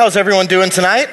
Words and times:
How's 0.00 0.16
everyone 0.16 0.46
doing 0.46 0.70
tonight? 0.70 1.08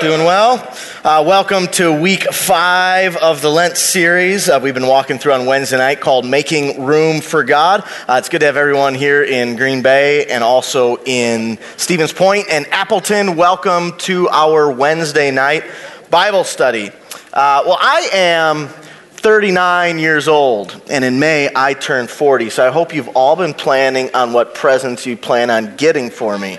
Doing 0.00 0.24
well. 0.24 0.56
Uh, 1.04 1.22
welcome 1.24 1.68
to 1.68 1.92
week 1.92 2.24
five 2.24 3.16
of 3.16 3.42
the 3.42 3.48
Lent 3.48 3.76
series 3.76 4.48
uh, 4.48 4.58
we've 4.60 4.74
been 4.74 4.88
walking 4.88 5.20
through 5.20 5.34
on 5.34 5.46
Wednesday 5.46 5.78
night 5.78 6.00
called 6.00 6.26
Making 6.26 6.84
Room 6.84 7.20
for 7.20 7.44
God. 7.44 7.84
Uh, 8.08 8.16
it's 8.18 8.28
good 8.28 8.40
to 8.40 8.46
have 8.46 8.56
everyone 8.56 8.96
here 8.96 9.22
in 9.22 9.54
Green 9.54 9.82
Bay 9.82 10.26
and 10.26 10.42
also 10.42 10.96
in 11.04 11.60
Stevens 11.76 12.12
Point 12.12 12.46
and 12.50 12.66
Appleton. 12.72 13.36
Welcome 13.36 13.96
to 13.98 14.28
our 14.30 14.68
Wednesday 14.68 15.30
night 15.30 15.62
Bible 16.10 16.42
study. 16.42 16.88
Uh, 17.32 17.62
well, 17.64 17.78
I 17.80 18.08
am 18.14 18.66
39 18.66 20.00
years 20.00 20.26
old, 20.26 20.82
and 20.90 21.04
in 21.04 21.20
May 21.20 21.50
I 21.54 21.72
turn 21.72 22.08
40, 22.08 22.50
so 22.50 22.66
I 22.66 22.72
hope 22.72 22.92
you've 22.92 23.10
all 23.14 23.36
been 23.36 23.54
planning 23.54 24.12
on 24.12 24.32
what 24.32 24.56
presents 24.56 25.06
you 25.06 25.16
plan 25.16 25.50
on 25.50 25.76
getting 25.76 26.10
for 26.10 26.36
me. 26.36 26.58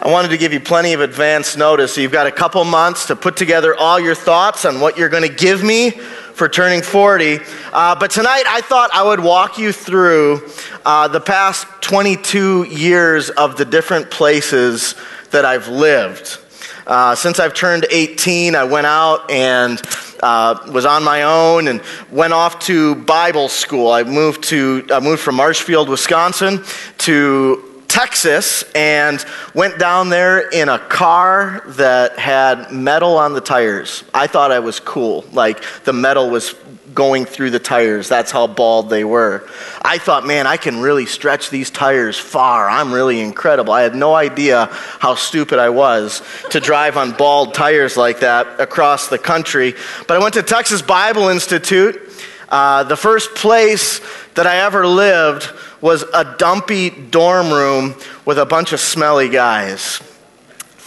I 0.00 0.12
wanted 0.12 0.28
to 0.28 0.38
give 0.38 0.52
you 0.52 0.60
plenty 0.60 0.92
of 0.92 1.00
advance 1.00 1.56
notice. 1.56 1.94
So 1.94 2.00
you've 2.00 2.12
got 2.12 2.28
a 2.28 2.32
couple 2.32 2.64
months 2.64 3.06
to 3.06 3.16
put 3.16 3.36
together 3.36 3.74
all 3.74 3.98
your 3.98 4.14
thoughts 4.14 4.64
on 4.64 4.78
what 4.78 4.96
you're 4.96 5.08
going 5.08 5.28
to 5.28 5.34
give 5.34 5.64
me 5.64 5.90
for 5.90 6.48
turning 6.48 6.82
40. 6.82 7.40
Uh, 7.72 7.96
but 7.96 8.12
tonight 8.12 8.44
I 8.46 8.60
thought 8.60 8.90
I 8.94 9.02
would 9.02 9.18
walk 9.18 9.58
you 9.58 9.72
through 9.72 10.48
uh, 10.86 11.08
the 11.08 11.20
past 11.20 11.66
22 11.80 12.66
years 12.70 13.30
of 13.30 13.56
the 13.56 13.64
different 13.64 14.08
places 14.08 14.94
that 15.32 15.44
I've 15.44 15.66
lived. 15.66 16.38
Uh, 16.86 17.16
since 17.16 17.40
I've 17.40 17.54
turned 17.54 17.84
18, 17.90 18.54
I 18.54 18.62
went 18.62 18.86
out 18.86 19.28
and 19.28 19.82
uh, 20.22 20.60
was 20.72 20.86
on 20.86 21.02
my 21.02 21.24
own 21.24 21.66
and 21.66 21.82
went 22.12 22.32
off 22.32 22.60
to 22.60 22.94
Bible 22.94 23.48
school. 23.48 23.90
I 23.90 24.04
moved 24.04 24.44
to 24.44 24.86
I 24.90 25.00
moved 25.00 25.22
from 25.22 25.34
Marshfield, 25.34 25.88
Wisconsin, 25.88 26.62
to 26.98 27.67
Texas 27.88 28.62
and 28.74 29.24
went 29.54 29.78
down 29.78 30.10
there 30.10 30.48
in 30.50 30.68
a 30.68 30.78
car 30.78 31.64
that 31.68 32.18
had 32.18 32.70
metal 32.70 33.16
on 33.16 33.32
the 33.32 33.40
tires. 33.40 34.04
I 34.14 34.26
thought 34.26 34.52
I 34.52 34.60
was 34.60 34.78
cool. 34.78 35.24
Like 35.32 35.62
the 35.84 35.92
metal 35.94 36.30
was 36.30 36.54
going 36.94 37.24
through 37.24 37.50
the 37.50 37.58
tires. 37.58 38.08
That's 38.08 38.30
how 38.30 38.46
bald 38.46 38.90
they 38.90 39.04
were. 39.04 39.48
I 39.82 39.98
thought, 39.98 40.26
man, 40.26 40.46
I 40.46 40.56
can 40.56 40.80
really 40.80 41.06
stretch 41.06 41.50
these 41.50 41.70
tires 41.70 42.18
far. 42.18 42.68
I'm 42.68 42.92
really 42.92 43.20
incredible. 43.20 43.72
I 43.72 43.82
had 43.82 43.94
no 43.94 44.14
idea 44.14 44.66
how 44.98 45.14
stupid 45.14 45.58
I 45.58 45.70
was 45.70 46.22
to 46.50 46.60
drive 46.60 46.96
on 46.96 47.12
bald 47.12 47.54
tires 47.54 47.96
like 47.96 48.20
that 48.20 48.60
across 48.60 49.08
the 49.08 49.18
country. 49.18 49.74
But 50.06 50.16
I 50.16 50.20
went 50.20 50.34
to 50.34 50.42
Texas 50.42 50.82
Bible 50.82 51.28
Institute. 51.28 52.00
Uh, 52.48 52.82
the 52.82 52.96
first 52.96 53.34
place 53.34 54.00
that 54.34 54.46
I 54.46 54.56
ever 54.56 54.86
lived 54.86 55.52
was 55.80 56.04
a 56.14 56.36
dumpy 56.38 56.90
dorm 56.90 57.50
room 57.50 57.94
with 58.24 58.38
a 58.38 58.46
bunch 58.46 58.72
of 58.72 58.80
smelly 58.80 59.28
guys 59.28 60.00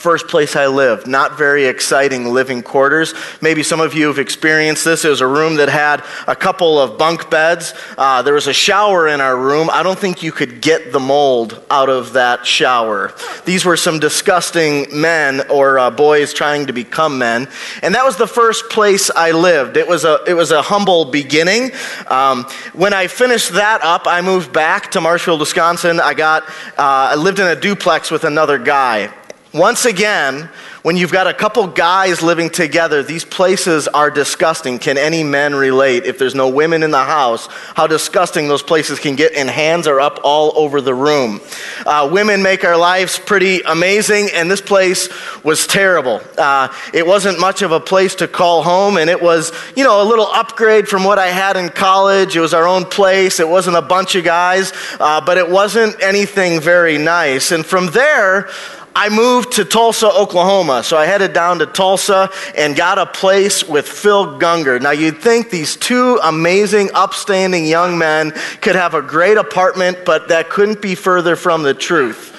first 0.02 0.28
place 0.28 0.56
I 0.56 0.66
lived. 0.66 1.06
Not 1.06 1.38
very 1.38 1.66
exciting 1.66 2.34
living 2.34 2.64
quarters. 2.64 3.14
Maybe 3.40 3.62
some 3.62 3.80
of 3.80 3.94
you 3.94 4.08
have 4.08 4.18
experienced 4.18 4.84
this. 4.84 5.06
It 5.06 5.10
was 5.10 5.22
a 5.22 5.28
room 5.28 5.58
that 5.58 5.70
had 5.70 6.04
a 6.28 6.36
couple 6.36 6.80
of 6.80 6.98
bunk 6.98 7.30
beds. 7.30 7.76
Uh, 8.00 8.24
there 8.24 8.34
was 8.34 8.48
a 8.48 8.54
shower 8.54 9.08
in 9.08 9.22
our 9.22 9.38
room. 9.38 9.70
I 9.72 9.84
don't 9.84 10.00
think 10.00 10.24
you 10.24 10.32
could 10.32 10.60
get 10.60 10.92
the 10.92 11.00
mold 11.00 11.64
out 11.70 11.88
of 11.88 12.14
that 12.14 12.48
shower. 12.48 13.14
These 13.46 13.64
were 13.64 13.78
some 13.78 14.00
disgusting 14.00 14.88
men 15.00 15.48
or 15.52 15.78
uh, 15.78 15.92
boys 15.92 16.34
trying 16.34 16.66
to 16.66 16.74
become 16.74 17.20
men. 17.20 17.48
And 17.84 17.94
that 17.94 18.04
was 18.04 18.18
the 18.18 18.28
first 18.28 18.72
place 18.72 19.12
I 19.16 19.32
lived. 19.32 19.78
It 19.78 19.88
was 19.88 20.04
a, 20.04 20.20
it 20.28 20.34
was 20.34 20.50
a 20.50 20.64
humble 20.64 21.06
beginning. 21.06 21.72
Um, 22.08 22.46
when 22.74 22.94
I 22.94 23.06
finished 23.06 23.54
that 23.54 23.84
up, 23.84 24.08
I 24.08 24.22
moved 24.22 24.52
back 24.52 24.90
to 24.92 25.02
Marshfield, 25.02 25.40
Wisconsin. 25.40 26.00
I 26.00 26.16
got, 26.16 26.44
uh, 26.78 27.14
I 27.14 27.16
lived 27.16 27.38
in 27.38 27.46
a 27.46 27.56
duplex 27.56 28.10
with 28.10 28.24
another 28.24 28.58
guy. 28.58 29.12
Once 29.54 29.84
again, 29.84 30.50
when 30.82 30.96
you've 30.96 31.12
got 31.12 31.28
a 31.28 31.34
couple 31.34 31.68
guys 31.68 32.22
living 32.22 32.50
together, 32.50 33.04
these 33.04 33.26
places 33.26 33.86
are 33.90 34.10
disgusting. 34.10 34.80
Can 34.80 34.98
any 34.98 35.26
men 35.26 35.54
relate? 35.54 36.06
If 36.06 36.18
there's 36.18 36.34
no 36.34 36.48
women 36.48 36.84
in 36.84 36.92
the 36.92 37.04
house, 37.04 37.48
how 37.76 37.86
disgusting 37.86 38.48
those 38.48 38.64
places 38.64 38.98
can 38.98 39.18
get, 39.18 39.34
and 39.34 39.50
hands 39.50 39.88
are 39.88 40.00
up 40.00 40.22
all 40.24 40.54
over 40.56 40.80
the 40.80 40.94
room. 40.94 41.42
Uh, 41.86 42.10
women 42.10 42.42
make 42.42 42.64
our 42.64 42.78
lives 42.78 43.20
pretty 43.20 43.60
amazing, 43.64 44.30
and 44.34 44.50
this 44.50 44.62
place 44.62 45.10
was 45.44 45.68
terrible. 45.68 46.22
Uh, 46.38 46.74
it 46.94 47.06
wasn't 47.06 47.38
much 47.38 47.62
of 47.62 47.74
a 47.74 47.80
place 47.80 48.16
to 48.16 48.30
call 48.30 48.64
home, 48.64 48.96
and 48.96 49.10
it 49.10 49.22
was, 49.22 49.52
you 49.76 49.84
know, 49.84 50.02
a 50.02 50.08
little 50.08 50.28
upgrade 50.28 50.88
from 50.88 51.04
what 51.04 51.20
I 51.20 51.28
had 51.28 51.58
in 51.58 51.68
college. 51.68 52.38
It 52.38 52.40
was 52.40 52.54
our 52.54 52.66
own 52.66 52.86
place, 52.86 53.42
it 53.42 53.50
wasn't 53.50 53.76
a 53.76 53.82
bunch 53.82 54.16
of 54.16 54.24
guys, 54.24 54.72
uh, 54.98 55.20
but 55.20 55.38
it 55.38 55.50
wasn't 55.50 56.02
anything 56.02 56.62
very 56.62 56.98
nice. 56.98 57.52
And 57.52 57.66
from 57.66 57.88
there, 57.88 58.50
I 58.96 59.10
moved 59.10 59.54
to 59.54 59.66
Tulsa, 59.66 60.12
Oklahoma. 60.12 60.84
So 60.84 60.98
I 60.98 61.06
headed 61.06 61.34
down 61.34 61.60
to 61.60 61.66
Tulsa 61.66 62.30
and 62.56 62.76
got 62.76 62.98
a 62.98 63.06
place 63.06 63.64
with 63.64 63.88
Phil 63.88 64.40
Gunger. 64.40 64.82
Now 64.82 64.92
you'd 64.92 65.20
think 65.20 65.50
these 65.50 65.76
two 65.76 66.20
amazing, 66.24 66.90
upstanding 66.94 67.66
young 67.66 67.98
men 67.98 68.32
could 68.62 68.76
have 68.76 68.94
a 68.94 69.02
great 69.02 69.38
apartment, 69.38 70.00
but 70.06 70.28
that 70.28 70.50
couldn't 70.50 70.82
be 70.82 70.96
further 70.96 71.36
from 71.36 71.64
the 71.64 71.74
truth. 71.74 72.38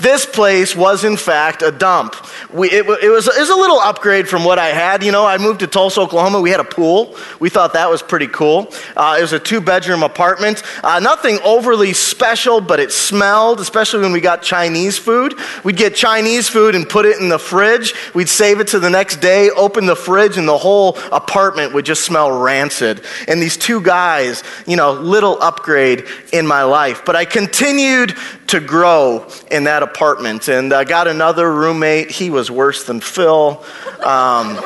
This 0.00 0.24
place 0.24 0.74
was, 0.74 1.04
in 1.04 1.18
fact, 1.18 1.60
a 1.60 1.70
dump. 1.70 2.16
We, 2.50 2.70
it, 2.70 2.86
it, 3.02 3.10
was, 3.10 3.28
it 3.28 3.38
was 3.38 3.50
a 3.50 3.54
little 3.54 3.78
upgrade 3.78 4.26
from 4.26 4.44
what 4.44 4.58
I 4.58 4.68
had. 4.68 5.04
You 5.04 5.12
know, 5.12 5.26
I 5.26 5.36
moved 5.36 5.60
to 5.60 5.66
Tulsa, 5.66 6.00
Oklahoma. 6.00 6.40
We 6.40 6.50
had 6.50 6.60
a 6.60 6.64
pool. 6.64 7.14
We 7.38 7.50
thought 7.50 7.74
that 7.74 7.90
was 7.90 8.00
pretty 8.00 8.26
cool. 8.26 8.72
Uh, 8.96 9.16
it 9.18 9.22
was 9.22 9.34
a 9.34 9.38
two 9.38 9.60
bedroom 9.60 10.02
apartment. 10.02 10.62
Uh, 10.82 11.00
nothing 11.00 11.38
overly 11.44 11.92
special, 11.92 12.62
but 12.62 12.80
it 12.80 12.92
smelled, 12.92 13.60
especially 13.60 14.00
when 14.00 14.12
we 14.12 14.22
got 14.22 14.42
Chinese 14.42 14.96
food. 14.96 15.34
We'd 15.64 15.76
get 15.76 15.94
Chinese 15.94 16.48
food 16.48 16.74
and 16.74 16.88
put 16.88 17.04
it 17.04 17.20
in 17.20 17.28
the 17.28 17.38
fridge. 17.38 17.92
We'd 18.14 18.30
save 18.30 18.60
it 18.60 18.68
to 18.68 18.78
the 18.78 18.90
next 18.90 19.20
day, 19.20 19.50
open 19.50 19.84
the 19.84 19.96
fridge, 19.96 20.38
and 20.38 20.48
the 20.48 20.56
whole 20.56 20.96
apartment 21.12 21.74
would 21.74 21.84
just 21.84 22.04
smell 22.04 22.32
rancid. 22.32 23.02
And 23.28 23.42
these 23.42 23.58
two 23.58 23.82
guys, 23.82 24.42
you 24.66 24.76
know, 24.76 24.92
little 24.92 25.40
upgrade 25.42 26.06
in 26.32 26.46
my 26.46 26.62
life. 26.62 27.04
But 27.04 27.16
I 27.16 27.26
continued 27.26 28.16
to 28.46 28.60
grow 28.60 29.28
in 29.50 29.64
that 29.64 29.82
apartment 29.82 29.89
and 30.48 30.72
I 30.72 30.84
got 30.84 31.08
another 31.08 31.52
roommate. 31.52 32.10
He 32.10 32.30
was 32.30 32.50
worse 32.50 32.84
than 32.84 33.00
Phil. 33.00 33.62
Um, 34.04 34.58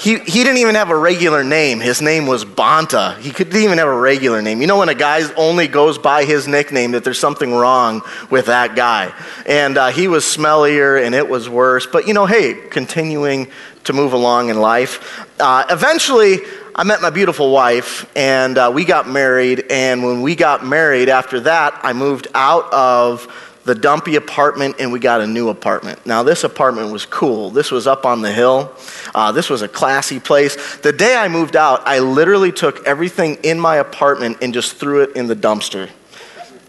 he, 0.00 0.18
he 0.18 0.42
didn't 0.44 0.58
even 0.58 0.76
have 0.76 0.88
a 0.88 0.96
regular 0.96 1.44
name. 1.44 1.78
His 1.78 2.00
name 2.00 2.26
was 2.26 2.44
Bonta. 2.44 3.18
He 3.18 3.30
couldn't 3.30 3.56
even 3.56 3.76
have 3.76 3.88
a 3.88 3.94
regular 3.94 4.40
name. 4.40 4.62
You 4.62 4.66
know, 4.66 4.78
when 4.78 4.88
a 4.88 4.94
guy 4.94 5.22
only 5.34 5.68
goes 5.68 5.98
by 5.98 6.24
his 6.24 6.48
nickname, 6.48 6.92
that 6.92 7.04
there's 7.04 7.18
something 7.18 7.52
wrong 7.52 8.00
with 8.30 8.46
that 8.46 8.74
guy. 8.74 9.12
And 9.44 9.76
uh, 9.76 9.88
he 9.88 10.08
was 10.08 10.24
smellier 10.24 11.04
and 11.04 11.14
it 11.14 11.28
was 11.28 11.50
worse. 11.50 11.86
But, 11.86 12.08
you 12.08 12.14
know, 12.14 12.24
hey, 12.24 12.54
continuing 12.70 13.48
to 13.84 13.92
move 13.92 14.14
along 14.14 14.48
in 14.48 14.58
life. 14.58 15.26
Uh, 15.38 15.64
eventually, 15.68 16.38
I 16.74 16.84
met 16.84 17.02
my 17.02 17.10
beautiful 17.10 17.52
wife 17.52 18.10
and 18.16 18.56
uh, 18.56 18.70
we 18.72 18.86
got 18.86 19.06
married. 19.06 19.66
And 19.68 20.02
when 20.02 20.22
we 20.22 20.34
got 20.34 20.64
married, 20.64 21.10
after 21.10 21.40
that, 21.40 21.78
I 21.82 21.92
moved 21.92 22.28
out 22.34 22.72
of 22.72 23.49
the 23.64 23.74
dumpy 23.74 24.16
apartment 24.16 24.76
and 24.78 24.92
we 24.92 24.98
got 24.98 25.20
a 25.20 25.26
new 25.26 25.48
apartment. 25.48 26.04
Now, 26.06 26.22
this 26.22 26.44
apartment 26.44 26.92
was 26.92 27.04
cool. 27.06 27.50
This 27.50 27.70
was 27.70 27.86
up 27.86 28.06
on 28.06 28.22
the 28.22 28.32
hill. 28.32 28.72
Uh, 29.14 29.32
this 29.32 29.50
was 29.50 29.62
a 29.62 29.68
classy 29.68 30.18
place. 30.18 30.76
The 30.78 30.92
day 30.92 31.16
I 31.16 31.28
moved 31.28 31.56
out, 31.56 31.86
I 31.86 31.98
literally 31.98 32.52
took 32.52 32.86
everything 32.86 33.38
in 33.42 33.60
my 33.60 33.76
apartment 33.76 34.38
and 34.40 34.54
just 34.54 34.76
threw 34.76 35.02
it 35.02 35.16
in 35.16 35.26
the 35.26 35.36
dumpster. 35.36 35.90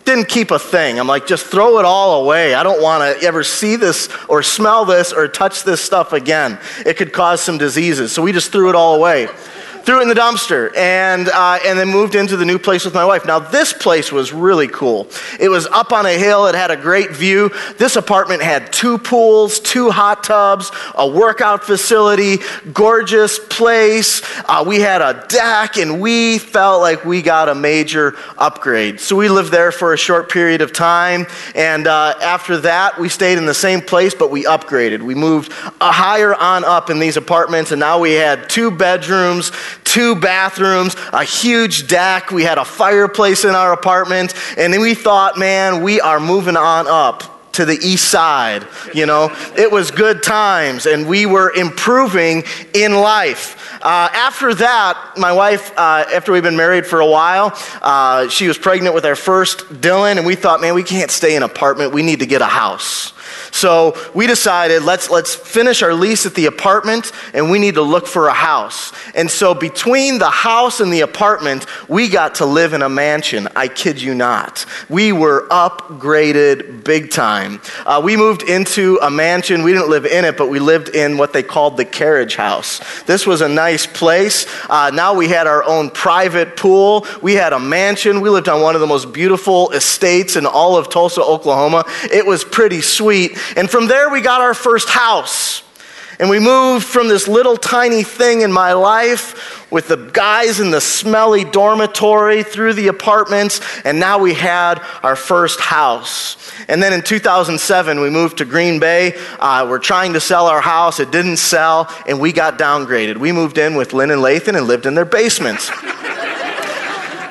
Didn't 0.03 0.27
keep 0.27 0.51
a 0.51 0.59
thing. 0.59 0.99
I'm 0.99 1.07
like, 1.07 1.27
just 1.27 1.45
throw 1.45 1.77
it 1.77 1.85
all 1.85 2.23
away. 2.23 2.55
I 2.55 2.63
don't 2.63 2.81
want 2.81 3.19
to 3.19 3.25
ever 3.25 3.43
see 3.43 3.75
this 3.75 4.09
or 4.27 4.41
smell 4.43 4.83
this 4.83 5.13
or 5.13 5.27
touch 5.27 5.63
this 5.63 5.79
stuff 5.79 6.11
again. 6.11 6.59
It 6.85 6.97
could 6.97 7.13
cause 7.13 7.39
some 7.41 7.57
diseases. 7.57 8.11
So 8.11 8.21
we 8.21 8.31
just 8.31 8.51
threw 8.51 8.69
it 8.69 8.75
all 8.75 8.95
away 8.95 9.29
threw 9.83 9.99
it 9.99 10.03
in 10.03 10.09
the 10.09 10.15
dumpster, 10.15 10.75
and, 10.75 11.27
uh, 11.29 11.59
and 11.65 11.77
then 11.77 11.89
moved 11.89 12.15
into 12.15 12.37
the 12.37 12.45
new 12.45 12.59
place 12.59 12.85
with 12.85 12.93
my 12.93 13.05
wife. 13.05 13.25
Now, 13.25 13.39
this 13.39 13.73
place 13.73 14.11
was 14.11 14.31
really 14.31 14.67
cool. 14.67 15.07
It 15.39 15.49
was 15.49 15.67
up 15.67 15.91
on 15.91 16.05
a 16.05 16.17
hill, 16.17 16.47
it 16.47 16.55
had 16.55 16.71
a 16.71 16.77
great 16.77 17.11
view. 17.11 17.51
This 17.77 17.95
apartment 17.95 18.41
had 18.41 18.71
two 18.71 18.97
pools, 18.97 19.59
two 19.59 19.89
hot 19.91 20.23
tubs, 20.23 20.71
a 20.95 21.07
workout 21.07 21.63
facility, 21.63 22.37
gorgeous 22.73 23.39
place. 23.39 24.21
Uh, 24.45 24.63
we 24.65 24.79
had 24.79 25.01
a 25.01 25.25
deck, 25.27 25.77
and 25.77 25.99
we 25.99 26.37
felt 26.37 26.81
like 26.81 27.05
we 27.05 27.21
got 27.21 27.49
a 27.49 27.55
major 27.55 28.15
upgrade. 28.37 28.99
So 28.99 29.15
we 29.15 29.29
lived 29.29 29.51
there 29.51 29.71
for 29.71 29.93
a 29.93 29.97
short 29.97 30.29
period 30.29 30.61
of 30.61 30.73
time, 30.73 31.25
and 31.55 31.87
uh, 31.87 32.15
after 32.21 32.57
that, 32.57 32.99
we 32.99 33.09
stayed 33.09 33.37
in 33.37 33.45
the 33.45 33.53
same 33.53 33.81
place, 33.81 34.13
but 34.13 34.31
we 34.31 34.43
upgraded. 34.43 35.01
We 35.01 35.15
moved 35.15 35.51
higher 35.81 36.35
on 36.35 36.63
up 36.63 36.89
in 36.89 36.99
these 36.99 37.17
apartments, 37.17 37.71
and 37.71 37.79
now 37.79 37.99
we 37.99 38.13
had 38.13 38.49
two 38.49 38.71
bedrooms, 38.71 39.51
two 39.83 40.15
bathrooms, 40.15 40.95
a 41.13 41.23
huge 41.23 41.87
deck. 41.87 42.31
We 42.31 42.43
had 42.43 42.57
a 42.57 42.65
fireplace 42.65 43.45
in 43.45 43.51
our 43.51 43.73
apartment. 43.73 44.33
And 44.57 44.73
then 44.73 44.81
we 44.81 44.93
thought, 44.93 45.37
man, 45.37 45.83
we 45.83 46.01
are 46.01 46.19
moving 46.19 46.57
on 46.57 46.87
up 46.87 47.31
to 47.53 47.65
the 47.65 47.77
east 47.81 48.09
side. 48.09 48.65
You 48.93 49.05
know, 49.05 49.35
it 49.57 49.71
was 49.71 49.91
good 49.91 50.23
times 50.23 50.85
and 50.85 51.07
we 51.07 51.25
were 51.25 51.51
improving 51.51 52.43
in 52.73 52.93
life. 52.93 53.57
Uh, 53.81 54.09
after 54.13 54.53
that, 54.53 55.13
my 55.17 55.31
wife, 55.31 55.71
uh, 55.77 56.05
after 56.13 56.31
we've 56.31 56.43
been 56.43 56.57
married 56.57 56.85
for 56.85 56.99
a 56.99 57.07
while, 57.07 57.57
uh, 57.81 58.27
she 58.29 58.47
was 58.47 58.57
pregnant 58.57 58.93
with 58.93 59.05
our 59.05 59.15
first 59.15 59.65
Dylan, 59.81 60.17
and 60.17 60.25
we 60.25 60.35
thought, 60.35 60.61
man, 60.61 60.75
we 60.75 60.83
can't 60.83 61.09
stay 61.09 61.35
in 61.35 61.41
an 61.41 61.49
apartment. 61.49 61.91
We 61.91 62.03
need 62.03 62.19
to 62.19 62.27
get 62.27 62.41
a 62.41 62.45
house. 62.45 63.13
So 63.51 63.95
we 64.13 64.27
decided 64.27 64.83
let's, 64.83 65.09
let's 65.09 65.35
finish 65.35 65.83
our 65.83 65.93
lease 65.93 66.25
at 66.25 66.35
the 66.35 66.45
apartment 66.45 67.11
and 67.33 67.51
we 67.51 67.59
need 67.59 67.75
to 67.75 67.81
look 67.81 68.07
for 68.07 68.27
a 68.27 68.33
house. 68.33 68.91
And 69.13 69.29
so 69.29 69.53
between 69.53 70.19
the 70.19 70.29
house 70.29 70.79
and 70.79 70.91
the 70.91 71.01
apartment, 71.01 71.65
we 71.87 72.09
got 72.09 72.35
to 72.35 72.45
live 72.45 72.73
in 72.73 72.81
a 72.81 72.89
mansion. 72.89 73.47
I 73.55 73.67
kid 73.67 74.01
you 74.01 74.15
not. 74.15 74.65
We 74.89 75.11
were 75.11 75.47
upgraded 75.49 76.83
big 76.83 77.11
time. 77.11 77.61
Uh, 77.85 78.01
we 78.03 78.15
moved 78.15 78.43
into 78.43 78.97
a 79.01 79.11
mansion. 79.11 79.63
We 79.63 79.73
didn't 79.73 79.89
live 79.89 80.05
in 80.05 80.25
it, 80.25 80.37
but 80.37 80.47
we 80.47 80.59
lived 80.59 80.89
in 80.89 81.17
what 81.17 81.33
they 81.33 81.43
called 81.43 81.77
the 81.77 81.85
carriage 81.85 82.35
house. 82.35 82.79
This 83.03 83.27
was 83.27 83.41
a 83.41 83.49
nice 83.49 83.85
place. 83.85 84.45
Uh, 84.69 84.91
now 84.93 85.13
we 85.13 85.27
had 85.27 85.47
our 85.47 85.63
own 85.63 85.89
private 85.89 86.55
pool. 86.55 87.05
We 87.21 87.33
had 87.33 87.53
a 87.53 87.59
mansion. 87.59 88.21
We 88.21 88.29
lived 88.29 88.49
on 88.49 88.61
one 88.61 88.75
of 88.75 88.81
the 88.81 88.87
most 88.87 89.11
beautiful 89.13 89.71
estates 89.71 90.35
in 90.35 90.45
all 90.45 90.77
of 90.77 90.89
Tulsa, 90.89 91.21
Oklahoma. 91.21 91.83
It 92.11 92.25
was 92.25 92.43
pretty 92.43 92.81
sweet. 92.81 93.37
And 93.55 93.69
from 93.69 93.87
there, 93.87 94.09
we 94.09 94.21
got 94.21 94.41
our 94.41 94.53
first 94.53 94.89
house. 94.89 95.63
And 96.21 96.29
we 96.29 96.39
moved 96.39 96.85
from 96.85 97.07
this 97.07 97.27
little 97.27 97.57
tiny 97.57 98.03
thing 98.03 98.41
in 98.41 98.51
my 98.51 98.73
life 98.73 99.71
with 99.71 99.87
the 99.87 99.97
guys 99.97 100.59
in 100.59 100.69
the 100.69 100.79
smelly 100.79 101.43
dormitory 101.43 102.43
through 102.43 102.73
the 102.73 102.89
apartments, 102.89 103.59
and 103.85 103.99
now 103.99 104.19
we 104.19 104.35
had 104.35 104.79
our 105.01 105.15
first 105.15 105.59
house. 105.59 106.37
And 106.67 106.83
then 106.83 106.93
in 106.93 107.01
2007, 107.01 107.99
we 107.99 108.11
moved 108.11 108.37
to 108.37 108.45
Green 108.45 108.79
Bay. 108.79 109.17
Uh, 109.39 109.65
we're 109.67 109.79
trying 109.79 110.13
to 110.13 110.19
sell 110.19 110.45
our 110.45 110.61
house, 110.61 110.99
it 110.99 111.09
didn't 111.09 111.37
sell, 111.37 111.89
and 112.07 112.19
we 112.19 112.31
got 112.31 112.59
downgraded. 112.59 113.17
We 113.17 113.31
moved 113.31 113.57
in 113.57 113.73
with 113.73 113.91
Lynn 113.91 114.11
and 114.11 114.21
Lathan 114.21 114.55
and 114.55 114.67
lived 114.67 114.85
in 114.85 114.93
their 114.93 115.05
basements. 115.05 115.71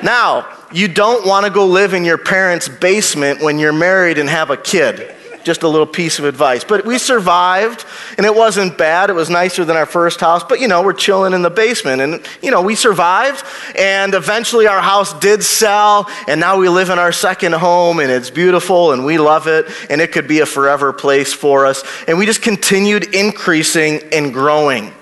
now, 0.03 0.49
you 0.73 0.89
don't 0.89 1.25
want 1.25 1.45
to 1.45 1.49
go 1.49 1.65
live 1.65 1.93
in 1.93 2.03
your 2.03 2.17
parents' 2.17 2.67
basement 2.67 3.41
when 3.41 3.57
you're 3.57 3.71
married 3.71 4.17
and 4.17 4.27
have 4.27 4.49
a 4.49 4.57
kid 4.57 5.15
just 5.43 5.63
a 5.63 5.67
little 5.67 5.87
piece 5.87 6.19
of 6.19 6.25
advice. 6.25 6.63
But 6.63 6.85
we 6.85 6.97
survived, 6.97 7.85
and 8.17 8.25
it 8.25 8.35
wasn't 8.35 8.77
bad. 8.77 9.09
It 9.09 9.13
was 9.13 9.29
nicer 9.29 9.65
than 9.65 9.77
our 9.77 9.85
first 9.85 10.19
house. 10.19 10.43
But, 10.43 10.59
you 10.59 10.67
know, 10.67 10.81
we're 10.83 10.93
chilling 10.93 11.33
in 11.33 11.41
the 11.41 11.49
basement, 11.49 12.01
and, 12.01 12.21
you 12.41 12.51
know, 12.51 12.61
we 12.61 12.75
survived. 12.75 13.43
And 13.77 14.13
eventually 14.13 14.67
our 14.67 14.81
house 14.81 15.17
did 15.19 15.43
sell, 15.43 16.09
and 16.27 16.39
now 16.39 16.57
we 16.57 16.69
live 16.69 16.89
in 16.89 16.99
our 16.99 17.11
second 17.11 17.53
home, 17.53 17.99
and 17.99 18.11
it's 18.11 18.29
beautiful, 18.29 18.91
and 18.91 19.05
we 19.05 19.17
love 19.17 19.47
it, 19.47 19.65
and 19.89 20.01
it 20.01 20.11
could 20.11 20.27
be 20.27 20.39
a 20.39 20.45
forever 20.45 20.93
place 20.93 21.33
for 21.33 21.65
us. 21.65 21.83
And 22.07 22.17
we 22.17 22.25
just 22.25 22.41
continued 22.41 23.13
increasing 23.15 24.01
and 24.11 24.33
growing. 24.33 24.93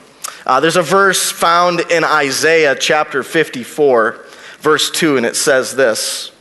Uh, 0.45 0.59
there's 0.59 0.77
a 0.77 0.81
verse 0.81 1.31
found 1.31 1.81
in 1.91 2.03
Isaiah 2.03 2.75
chapter 2.75 3.23
54, 3.23 4.25
verse 4.59 4.89
2, 4.91 5.17
and 5.17 5.25
it 5.25 5.35
says 5.35 5.75
this 5.75 6.31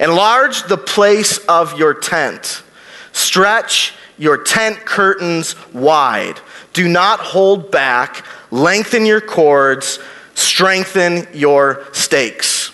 Enlarge 0.00 0.64
the 0.64 0.76
place 0.76 1.38
of 1.46 1.78
your 1.78 1.94
tent 1.94 2.62
Stretch 3.18 3.94
your 4.16 4.38
tent 4.44 4.84
curtains 4.84 5.56
wide. 5.74 6.40
Do 6.72 6.86
not 6.88 7.18
hold 7.18 7.72
back. 7.72 8.24
Lengthen 8.52 9.04
your 9.04 9.20
cords. 9.20 9.98
Strengthen 10.34 11.26
your 11.34 11.84
stakes. 11.92 12.72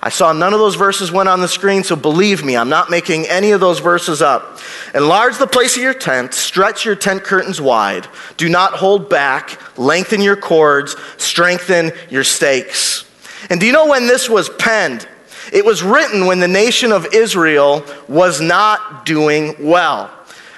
I 0.00 0.08
saw 0.08 0.32
none 0.32 0.54
of 0.54 0.58
those 0.58 0.76
verses 0.76 1.12
went 1.12 1.28
on 1.28 1.42
the 1.42 1.46
screen, 1.46 1.84
so 1.84 1.94
believe 1.94 2.42
me, 2.42 2.56
I'm 2.56 2.70
not 2.70 2.90
making 2.90 3.26
any 3.26 3.52
of 3.52 3.60
those 3.60 3.80
verses 3.80 4.22
up. 4.22 4.58
Enlarge 4.94 5.36
the 5.36 5.46
place 5.46 5.76
of 5.76 5.82
your 5.82 5.94
tent, 5.94 6.32
stretch 6.34 6.86
your 6.86 6.96
tent 6.96 7.22
curtains 7.22 7.60
wide. 7.60 8.08
Do 8.38 8.48
not 8.48 8.72
hold 8.72 9.10
back, 9.10 9.78
lengthen 9.78 10.22
your 10.22 10.36
cords, 10.36 10.96
strengthen 11.18 11.92
your 12.10 12.24
stakes. 12.24 13.04
And 13.50 13.60
do 13.60 13.66
you 13.66 13.72
know 13.72 13.86
when 13.86 14.06
this 14.06 14.28
was 14.28 14.48
penned? 14.48 15.06
It 15.52 15.66
was 15.66 15.82
written 15.82 16.24
when 16.24 16.40
the 16.40 16.48
nation 16.48 16.92
of 16.92 17.12
Israel 17.12 17.84
was 18.08 18.40
not 18.40 19.04
doing 19.04 19.54
well. 19.60 20.10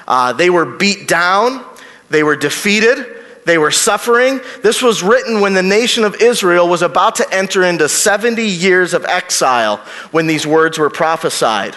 Uh, 0.07 0.33
they 0.33 0.51
were 0.51 0.65
beat 0.65 1.09
down, 1.09 1.65
they 2.11 2.23
were 2.23 2.37
defeated, 2.37 3.05
they 3.45 3.59
were 3.59 3.73
suffering. 3.73 4.41
This 4.63 4.83
was 4.83 5.03
written 5.03 5.41
when 5.41 5.53
the 5.53 5.65
nation 5.65 6.05
of 6.05 6.23
Israel 6.23 6.69
was 6.69 6.83
about 6.83 7.17
to 7.17 7.35
enter 7.35 7.65
into 7.65 7.89
70 7.89 8.43
years 8.43 8.95
of 8.95 9.05
exile 9.05 9.79
when 10.13 10.29
these 10.29 10.47
words 10.47 10.79
were 10.79 10.91
prophesied. 10.91 11.75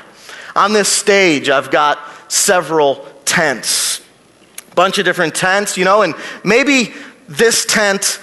On 0.55 0.73
this 0.73 0.87
stage, 0.87 1.49
I've 1.49 1.71
got 1.71 1.99
several 2.31 3.05
tents, 3.25 4.01
bunch 4.75 4.99
of 4.99 5.05
different 5.05 5.33
tents, 5.33 5.75
you 5.75 5.85
know, 5.85 6.03
and 6.03 6.13
maybe 6.43 6.93
this 7.27 7.65
tent 7.65 8.19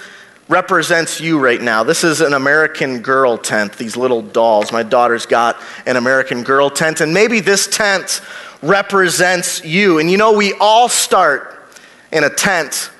represents 0.47 1.19
you 1.19 1.39
right 1.39 1.61
now. 1.61 1.83
This 1.83 2.03
is 2.03 2.21
an 2.21 2.33
American 2.33 3.01
Girl 3.01 3.37
tent, 3.37 3.73
these 3.77 3.97
little 3.97 4.21
dolls. 4.21 4.71
My 4.71 4.83
daughter's 4.83 5.25
got 5.25 5.57
an 5.85 5.95
American 5.97 6.43
Girl 6.43 6.69
tent, 6.69 7.01
and 7.01 7.13
maybe 7.13 7.39
this 7.39 7.67
tent 7.67 8.21
represents 8.61 9.63
you. 9.65 9.99
And 9.99 10.09
you 10.09 10.17
know, 10.17 10.33
we 10.33 10.53
all 10.53 10.87
start 10.87 11.67
in 12.11 12.23
a 12.23 12.29
tent 12.29 12.91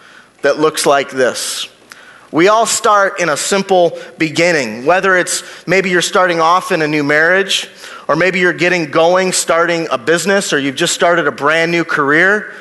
that 0.42 0.60
looks 0.60 0.86
like 0.86 1.12
this. 1.12 1.70
We 2.32 2.48
all 2.50 2.66
start 2.66 3.22
in 3.22 3.30
a 3.30 3.38
simple 3.38 3.98
beginning, 4.18 4.86
whether 4.86 5.16
it's 5.16 5.44
maybe 5.68 5.90
you're 5.90 6.02
starting 6.02 6.40
off 6.40 6.72
in 6.72 6.82
a 6.82 6.88
new 6.88 7.04
marriage, 7.04 7.70
or 8.08 8.16
maybe 8.16 8.40
you're 8.40 8.54
getting 8.54 8.92
going, 8.92 9.32
starting 9.32 9.88
a 9.90 9.98
business, 9.98 10.52
or 10.52 10.60
you've 10.60 10.76
just 10.76 10.94
started 10.94 11.28
a 11.28 11.32
brand 11.32 11.72
new 11.72 11.86
career. 11.86 12.54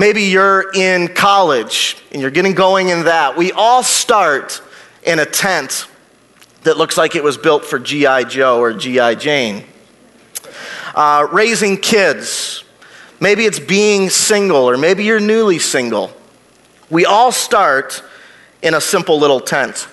Maybe 0.00 0.22
you're 0.22 0.72
in 0.72 1.08
college 1.08 1.98
and 2.10 2.22
you're 2.22 2.30
getting 2.30 2.54
going 2.54 2.88
in 2.88 3.04
that. 3.04 3.36
We 3.36 3.52
all 3.52 3.82
start 3.82 4.62
in 5.02 5.18
a 5.18 5.26
tent 5.26 5.86
that 6.62 6.78
looks 6.78 6.96
like 6.96 7.16
it 7.16 7.22
was 7.22 7.36
built 7.36 7.66
for 7.66 7.78
G.I. 7.78 8.24
Joe 8.24 8.60
or 8.60 8.72
G.I. 8.72 9.16
Jane. 9.16 9.62
Uh, 10.94 11.28
raising 11.30 11.76
kids. 11.76 12.64
Maybe 13.20 13.44
it's 13.44 13.58
being 13.58 14.08
single, 14.08 14.70
or 14.70 14.78
maybe 14.78 15.04
you're 15.04 15.20
newly 15.20 15.58
single. 15.58 16.10
We 16.88 17.04
all 17.04 17.30
start 17.30 18.02
in 18.62 18.72
a 18.72 18.80
simple 18.80 19.18
little 19.18 19.38
tent. 19.38 19.86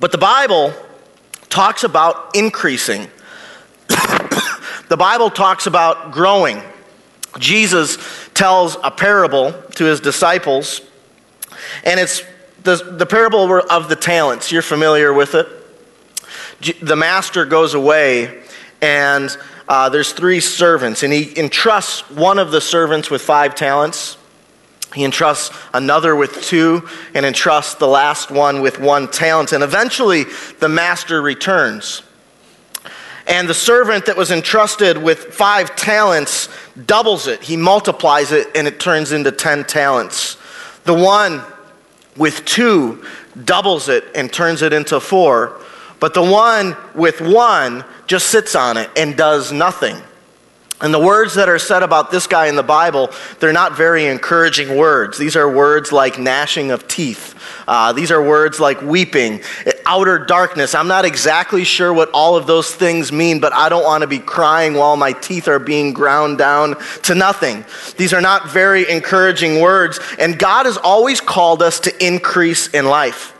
But 0.00 0.12
the 0.12 0.18
Bible 0.18 0.72
talks 1.50 1.84
about 1.84 2.34
increasing, 2.34 3.06
the 4.88 4.96
Bible 4.98 5.28
talks 5.28 5.66
about 5.66 6.12
growing. 6.12 6.62
Jesus 7.38 7.98
tells 8.34 8.76
a 8.82 8.90
parable 8.90 9.52
to 9.74 9.84
his 9.84 10.00
disciples, 10.00 10.80
and 11.84 11.98
it's 11.98 12.22
the, 12.62 12.76
the 12.76 13.06
parable 13.06 13.62
of 13.70 13.88
the 13.88 13.96
talents. 13.96 14.52
You're 14.52 14.62
familiar 14.62 15.12
with 15.12 15.34
it. 15.34 15.48
The 16.80 16.96
master 16.96 17.44
goes 17.44 17.74
away, 17.74 18.42
and 18.80 19.36
uh, 19.68 19.88
there's 19.88 20.12
three 20.12 20.40
servants, 20.40 21.02
and 21.02 21.12
he 21.12 21.36
entrusts 21.38 22.08
one 22.10 22.38
of 22.38 22.50
the 22.50 22.60
servants 22.60 23.10
with 23.10 23.22
five 23.22 23.54
talents. 23.54 24.16
He 24.94 25.04
entrusts 25.04 25.56
another 25.72 26.14
with 26.14 26.42
two, 26.42 26.88
and 27.14 27.24
entrusts 27.24 27.76
the 27.76 27.88
last 27.88 28.30
one 28.30 28.60
with 28.60 28.78
one 28.78 29.10
talent. 29.10 29.52
And 29.52 29.64
eventually, 29.64 30.24
the 30.60 30.68
master 30.68 31.22
returns. 31.22 32.02
And 33.32 33.48
the 33.48 33.54
servant 33.54 34.04
that 34.06 34.16
was 34.18 34.30
entrusted 34.30 34.98
with 34.98 35.18
five 35.18 35.74
talents 35.74 36.50
doubles 36.84 37.26
it, 37.26 37.42
he 37.42 37.56
multiplies 37.56 38.30
it, 38.30 38.48
and 38.54 38.68
it 38.68 38.78
turns 38.78 39.10
into 39.10 39.32
10 39.32 39.64
talents. 39.64 40.36
The 40.84 40.92
one 40.92 41.42
with 42.14 42.44
two 42.44 43.06
doubles 43.46 43.88
it 43.88 44.04
and 44.14 44.30
turns 44.30 44.60
it 44.60 44.74
into 44.74 45.00
four. 45.00 45.58
But 45.98 46.12
the 46.12 46.22
one 46.22 46.76
with 46.94 47.22
one 47.22 47.86
just 48.06 48.28
sits 48.28 48.54
on 48.54 48.76
it 48.76 48.90
and 48.98 49.16
does 49.16 49.50
nothing. 49.50 49.96
And 50.82 50.92
the 50.92 50.98
words 50.98 51.34
that 51.34 51.48
are 51.48 51.60
said 51.60 51.84
about 51.84 52.10
this 52.10 52.26
guy 52.26 52.48
in 52.48 52.56
the 52.56 52.62
Bible, 52.64 53.10
they're 53.38 53.52
not 53.52 53.76
very 53.76 54.06
encouraging 54.06 54.76
words. 54.76 55.16
These 55.16 55.36
are 55.36 55.48
words 55.48 55.92
like 55.92 56.18
gnashing 56.18 56.72
of 56.72 56.88
teeth. 56.88 57.36
Uh, 57.68 57.92
these 57.92 58.10
are 58.10 58.20
words 58.20 58.58
like 58.58 58.82
weeping, 58.82 59.40
outer 59.86 60.18
darkness. 60.18 60.74
I'm 60.74 60.88
not 60.88 61.04
exactly 61.04 61.62
sure 61.62 61.92
what 61.92 62.10
all 62.10 62.36
of 62.36 62.48
those 62.48 62.74
things 62.74 63.12
mean, 63.12 63.38
but 63.38 63.52
I 63.52 63.68
don't 63.68 63.84
want 63.84 64.02
to 64.02 64.08
be 64.08 64.18
crying 64.18 64.74
while 64.74 64.96
my 64.96 65.12
teeth 65.12 65.46
are 65.46 65.60
being 65.60 65.92
ground 65.92 66.38
down 66.38 66.74
to 67.04 67.14
nothing. 67.14 67.64
These 67.96 68.12
are 68.12 68.20
not 68.20 68.50
very 68.50 68.90
encouraging 68.90 69.60
words. 69.60 70.00
And 70.18 70.36
God 70.36 70.66
has 70.66 70.78
always 70.78 71.20
called 71.20 71.62
us 71.62 71.78
to 71.80 72.04
increase 72.04 72.66
in 72.68 72.86
life. 72.86 73.38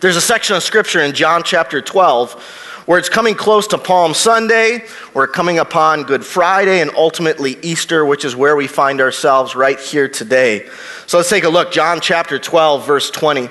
There's 0.00 0.16
a 0.16 0.20
section 0.20 0.56
of 0.56 0.64
scripture 0.64 1.00
in 1.00 1.14
John 1.14 1.44
chapter 1.44 1.80
12 1.80 2.64
where 2.88 2.98
it's 2.98 3.10
coming 3.10 3.34
close 3.34 3.66
to 3.66 3.76
Palm 3.76 4.14
Sunday, 4.14 4.82
we're 5.12 5.26
coming 5.26 5.58
upon 5.58 6.04
Good 6.04 6.24
Friday, 6.24 6.80
and 6.80 6.90
ultimately 6.96 7.58
Easter, 7.60 8.06
which 8.06 8.24
is 8.24 8.34
where 8.34 8.56
we 8.56 8.66
find 8.66 9.02
ourselves 9.02 9.54
right 9.54 9.78
here 9.78 10.08
today. 10.08 10.66
So 11.06 11.18
let's 11.18 11.28
take 11.28 11.44
a 11.44 11.50
look. 11.50 11.70
John 11.70 12.00
chapter 12.00 12.38
12, 12.38 12.86
verse 12.86 13.10
20. 13.10 13.42
It 13.42 13.50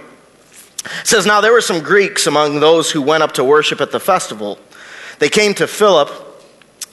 says, 1.04 1.28
Now 1.28 1.42
there 1.42 1.52
were 1.52 1.62
some 1.62 1.84
Greeks 1.84 2.26
among 2.26 2.62
those 2.62 2.90
who 2.90 3.04
went 3.04 3.22
up 3.22 3.34
to 3.34 3.44
worship 3.44 3.80
at 3.80 3.92
the 3.92 4.00
festival. 4.00 4.58
They 5.20 5.30
came 5.30 5.54
to 5.54 5.68
Philip 5.68 6.10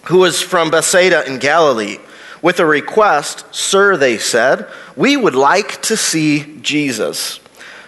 who 0.08 0.18
was 0.18 0.42
from 0.42 0.70
Bethsaida 0.70 1.26
in 1.26 1.38
Galilee, 1.38 1.96
with 2.42 2.60
a 2.60 2.66
request, 2.66 3.46
Sir, 3.54 3.96
they 3.96 4.18
said, 4.18 4.68
we 4.96 5.16
would 5.16 5.34
like 5.34 5.80
to 5.84 5.96
see 5.96 6.58
Jesus. 6.60 7.40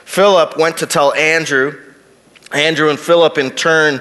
Philip 0.07 0.57
went 0.57 0.79
to 0.79 0.87
tell 0.87 1.13
Andrew. 1.13 1.79
Andrew 2.53 2.89
and 2.89 2.99
Philip, 2.99 3.37
in 3.37 3.51
turn, 3.51 4.01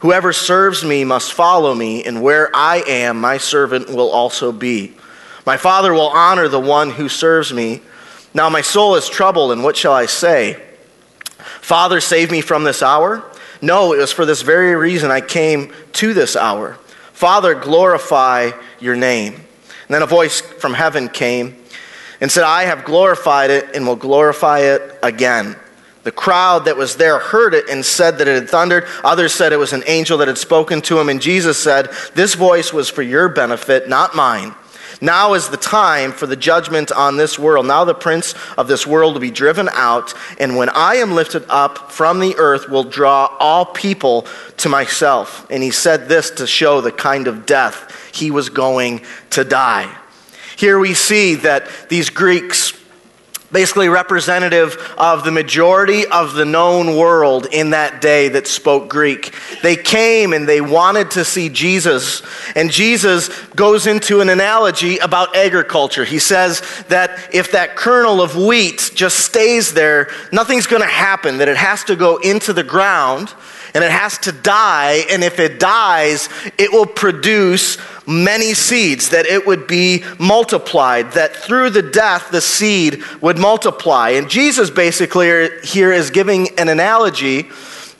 Whoever 0.00 0.32
serves 0.32 0.84
me 0.84 1.04
must 1.04 1.32
follow 1.32 1.74
me, 1.74 2.04
and 2.04 2.22
where 2.22 2.54
I 2.54 2.82
am, 2.86 3.20
my 3.20 3.38
servant 3.38 3.88
will 3.88 4.10
also 4.10 4.52
be. 4.52 4.94
My 5.46 5.56
Father 5.56 5.92
will 5.92 6.08
honor 6.08 6.48
the 6.48 6.60
one 6.60 6.90
who 6.90 7.08
serves 7.08 7.52
me. 7.52 7.80
Now 8.32 8.48
my 8.48 8.60
soul 8.60 8.96
is 8.96 9.08
troubled, 9.08 9.52
and 9.52 9.62
what 9.62 9.76
shall 9.76 9.92
I 9.92 10.06
say? 10.06 10.60
Father, 11.60 12.00
save 12.00 12.30
me 12.30 12.40
from 12.40 12.64
this 12.64 12.82
hour? 12.82 13.24
No, 13.62 13.92
it 13.92 13.98
was 13.98 14.12
for 14.12 14.26
this 14.26 14.42
very 14.42 14.74
reason 14.74 15.10
I 15.10 15.20
came 15.20 15.72
to 15.94 16.12
this 16.12 16.36
hour. 16.36 16.78
Father, 17.12 17.54
glorify 17.54 18.50
your 18.80 18.96
name. 18.96 19.34
And 19.34 19.94
then 19.94 20.02
a 20.02 20.06
voice 20.06 20.40
from 20.40 20.74
heaven 20.74 21.08
came 21.08 21.56
and 22.20 22.30
said, 22.30 22.44
I 22.44 22.64
have 22.64 22.84
glorified 22.84 23.50
it 23.50 23.74
and 23.74 23.86
will 23.86 23.96
glorify 23.96 24.60
it 24.60 24.98
again. 25.02 25.56
The 26.04 26.12
crowd 26.12 26.66
that 26.66 26.76
was 26.76 26.96
there 26.96 27.18
heard 27.18 27.54
it 27.54 27.68
and 27.68 27.84
said 27.84 28.18
that 28.18 28.28
it 28.28 28.34
had 28.34 28.48
thundered. 28.48 28.86
Others 29.02 29.34
said 29.34 29.52
it 29.52 29.58
was 29.58 29.72
an 29.72 29.84
angel 29.86 30.18
that 30.18 30.28
had 30.28 30.38
spoken 30.38 30.82
to 30.82 31.00
him. 31.00 31.08
And 31.08 31.20
Jesus 31.20 31.58
said, 31.58 31.88
This 32.14 32.34
voice 32.34 32.72
was 32.72 32.90
for 32.90 33.02
your 33.02 33.28
benefit, 33.28 33.88
not 33.88 34.14
mine. 34.14 34.54
Now 35.00 35.34
is 35.34 35.48
the 35.48 35.56
time 35.56 36.12
for 36.12 36.26
the 36.26 36.36
judgment 36.36 36.92
on 36.92 37.16
this 37.16 37.38
world. 37.38 37.66
Now 37.66 37.84
the 37.84 37.94
prince 37.94 38.34
of 38.56 38.68
this 38.68 38.86
world 38.86 39.14
will 39.14 39.20
be 39.20 39.30
driven 39.30 39.68
out, 39.72 40.14
and 40.38 40.56
when 40.56 40.68
I 40.70 40.96
am 40.96 41.12
lifted 41.12 41.44
up 41.48 41.90
from 41.90 42.20
the 42.20 42.36
earth, 42.36 42.68
will 42.68 42.84
draw 42.84 43.34
all 43.38 43.66
people 43.66 44.26
to 44.58 44.68
myself. 44.68 45.46
And 45.50 45.62
he 45.62 45.70
said 45.70 46.08
this 46.08 46.30
to 46.32 46.46
show 46.46 46.80
the 46.80 46.92
kind 46.92 47.28
of 47.28 47.44
death 47.44 48.12
he 48.14 48.30
was 48.30 48.48
going 48.48 49.02
to 49.30 49.44
die. 49.44 49.94
Here 50.56 50.78
we 50.78 50.94
see 50.94 51.34
that 51.36 51.68
these 51.88 52.10
Greeks 52.10 52.73
basically 53.54 53.88
representative 53.88 54.76
of 54.98 55.24
the 55.24 55.30
majority 55.30 56.06
of 56.06 56.34
the 56.34 56.44
known 56.44 56.96
world 56.96 57.46
in 57.52 57.70
that 57.70 58.02
day 58.02 58.28
that 58.28 58.46
spoke 58.46 58.90
Greek. 58.90 59.32
They 59.62 59.76
came 59.76 60.32
and 60.34 60.46
they 60.46 60.60
wanted 60.60 61.12
to 61.12 61.24
see 61.24 61.48
Jesus. 61.48 62.22
And 62.54 62.70
Jesus 62.70 63.28
goes 63.50 63.86
into 63.86 64.20
an 64.20 64.28
analogy 64.28 64.98
about 64.98 65.36
agriculture. 65.36 66.04
He 66.04 66.18
says 66.18 66.60
that 66.88 67.32
if 67.32 67.52
that 67.52 67.76
kernel 67.76 68.20
of 68.20 68.36
wheat 68.36 68.90
just 68.94 69.20
stays 69.20 69.72
there, 69.72 70.10
nothing's 70.32 70.66
going 70.66 70.82
to 70.82 70.88
happen, 70.88 71.38
that 71.38 71.48
it 71.48 71.56
has 71.56 71.84
to 71.84 71.96
go 71.96 72.16
into 72.16 72.52
the 72.52 72.64
ground 72.64 73.32
and 73.74 73.82
it 73.82 73.90
has 73.90 74.18
to 74.18 74.32
die. 74.32 75.02
And 75.10 75.24
if 75.24 75.40
it 75.40 75.58
dies, 75.58 76.28
it 76.56 76.72
will 76.72 76.86
produce 76.86 77.76
many 78.06 78.54
seeds, 78.54 79.10
that 79.10 79.26
it 79.26 79.46
would 79.46 79.66
be 79.66 80.04
multiplied, 80.18 81.12
that 81.12 81.34
through 81.34 81.70
the 81.70 81.82
death, 81.82 82.30
the 82.30 82.40
seed 82.40 83.02
would 83.20 83.38
multiply. 83.38 84.10
And 84.10 84.30
Jesus 84.30 84.70
basically 84.70 85.48
here 85.64 85.92
is 85.92 86.10
giving 86.10 86.58
an 86.58 86.68
analogy 86.68 87.48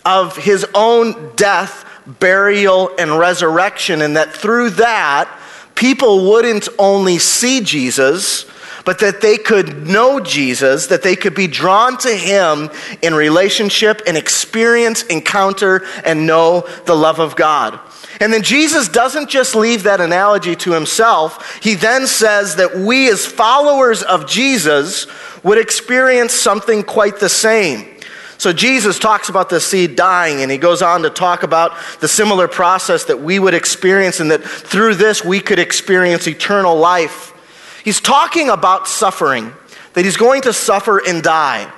of 0.05 0.37
his 0.37 0.67
own 0.75 1.35
death, 1.35 1.85
burial, 2.07 2.91
and 2.99 3.19
resurrection, 3.19 4.03
and 4.03 4.17
that 4.17 4.33
through 4.33 4.71
that, 4.71 5.29
people 5.75 6.31
wouldn't 6.31 6.69
only 6.79 7.19
see 7.19 7.61
Jesus 7.61 8.47
but 8.85 8.99
that 9.01 9.21
they 9.21 9.37
could 9.37 9.87
know 9.87 10.21
Jesus, 10.21 10.89
that 10.89 11.03
they 11.03 11.17
could 11.17 11.35
be 11.35 11.47
drawn 11.47 11.97
to 11.99 12.15
him 12.15 12.71
in 13.03 13.15
relationship 13.15 14.03
and 14.07 14.17
experience, 14.17 15.03
encounter, 15.05 15.85
and 16.05 16.27
know 16.27 16.67
the 16.87 16.95
love 16.95 17.19
of 17.19 17.37
God. 17.37 17.81
And 18.21 18.33
then 18.33 18.43
Jesus 18.43 18.89
doesn't 18.89 19.29
just 19.29 19.55
leave 19.55 19.83
that 19.85 20.01
analogy 20.01 20.55
to 20.57 20.73
himself. 20.73 21.59
He 21.63 21.75
then 21.75 22.07
says 22.07 22.57
that 22.57 22.77
we, 22.77 23.11
as 23.11 23.27
followers 23.27 24.03
of 24.03 24.29
Jesus, 24.29 25.07
would 25.43 25.59
experience 25.59 26.33
something 26.33 26.85
quite 26.85 27.19
the 27.19 27.29
same. 27.29 27.89
So 28.39 28.53
Jesus 28.53 28.99
talks 28.99 29.29
about 29.29 29.49
the 29.49 29.61
seed 29.61 29.97
dying, 29.97 30.43
and 30.43 30.51
he 30.51 30.59
goes 30.59 30.83
on 30.83 31.03
to 31.03 31.11
talk 31.11 31.43
about 31.43 31.73
the 32.01 32.09
similar 32.09 32.47
process 32.47 33.05
that 33.07 33.21
we 33.21 33.39
would 33.39 33.55
experience, 33.55 34.21
and 34.21 34.31
that 34.31 34.45
through 34.45 34.95
this 34.95 35.25
we 35.25 35.41
could 35.41 35.59
experience 35.59 36.27
eternal 36.29 36.77
life. 36.77 37.34
He's 37.85 38.01
talking 38.01 38.49
about 38.49 38.89
suffering, 38.89 39.53
that 39.93 40.05
he's 40.05 40.17
going 40.17 40.43
to 40.43 40.53
suffer 40.53 40.99
and 41.07 41.23
die. 41.23 41.71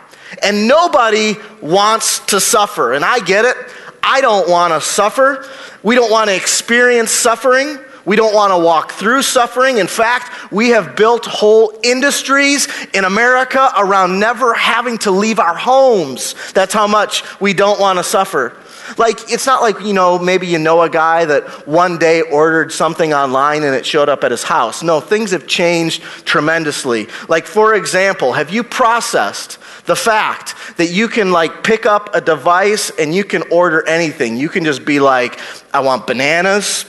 And 0.42 0.68
nobody 0.68 1.34
wants 1.60 2.20
to 2.26 2.40
suffer. 2.40 2.92
And 2.92 3.04
I 3.04 3.18
get 3.18 3.44
it. 3.44 3.56
I 4.02 4.20
don't 4.20 4.48
want 4.48 4.72
to 4.72 4.80
suffer. 4.80 5.44
We 5.82 5.94
don't 5.96 6.10
want 6.10 6.30
to 6.30 6.36
experience 6.36 7.10
suffering. 7.10 7.78
We 8.04 8.14
don't 8.14 8.34
want 8.34 8.52
to 8.52 8.58
walk 8.58 8.92
through 8.92 9.22
suffering. 9.22 9.78
In 9.78 9.88
fact, 9.88 10.52
we 10.52 10.68
have 10.68 10.94
built 10.94 11.26
whole 11.26 11.72
industries 11.82 12.68
in 12.94 13.04
America 13.04 13.68
around 13.76 14.20
never 14.20 14.54
having 14.54 14.98
to 14.98 15.10
leave 15.10 15.40
our 15.40 15.56
homes. 15.56 16.36
That's 16.52 16.72
how 16.72 16.86
much 16.86 17.24
we 17.40 17.52
don't 17.52 17.80
want 17.80 17.98
to 17.98 18.04
suffer. 18.04 18.56
Like, 18.98 19.30
it's 19.30 19.46
not 19.46 19.62
like, 19.62 19.80
you 19.80 19.92
know, 19.92 20.18
maybe 20.18 20.46
you 20.46 20.58
know 20.58 20.82
a 20.82 20.90
guy 20.90 21.24
that 21.24 21.66
one 21.66 21.98
day 21.98 22.22
ordered 22.22 22.72
something 22.72 23.12
online 23.12 23.62
and 23.62 23.74
it 23.74 23.84
showed 23.84 24.08
up 24.08 24.24
at 24.24 24.30
his 24.30 24.42
house. 24.42 24.82
No, 24.82 25.00
things 25.00 25.32
have 25.32 25.46
changed 25.46 26.02
tremendously. 26.24 27.08
Like, 27.28 27.46
for 27.46 27.74
example, 27.74 28.32
have 28.32 28.50
you 28.50 28.62
processed 28.62 29.58
the 29.86 29.96
fact 29.96 30.54
that 30.76 30.90
you 30.90 31.08
can, 31.08 31.32
like, 31.32 31.62
pick 31.62 31.86
up 31.86 32.14
a 32.14 32.20
device 32.20 32.90
and 32.98 33.14
you 33.14 33.24
can 33.24 33.42
order 33.50 33.86
anything? 33.86 34.36
You 34.36 34.48
can 34.48 34.64
just 34.64 34.84
be 34.84 35.00
like, 35.00 35.38
I 35.74 35.80
want 35.80 36.06
bananas, 36.06 36.86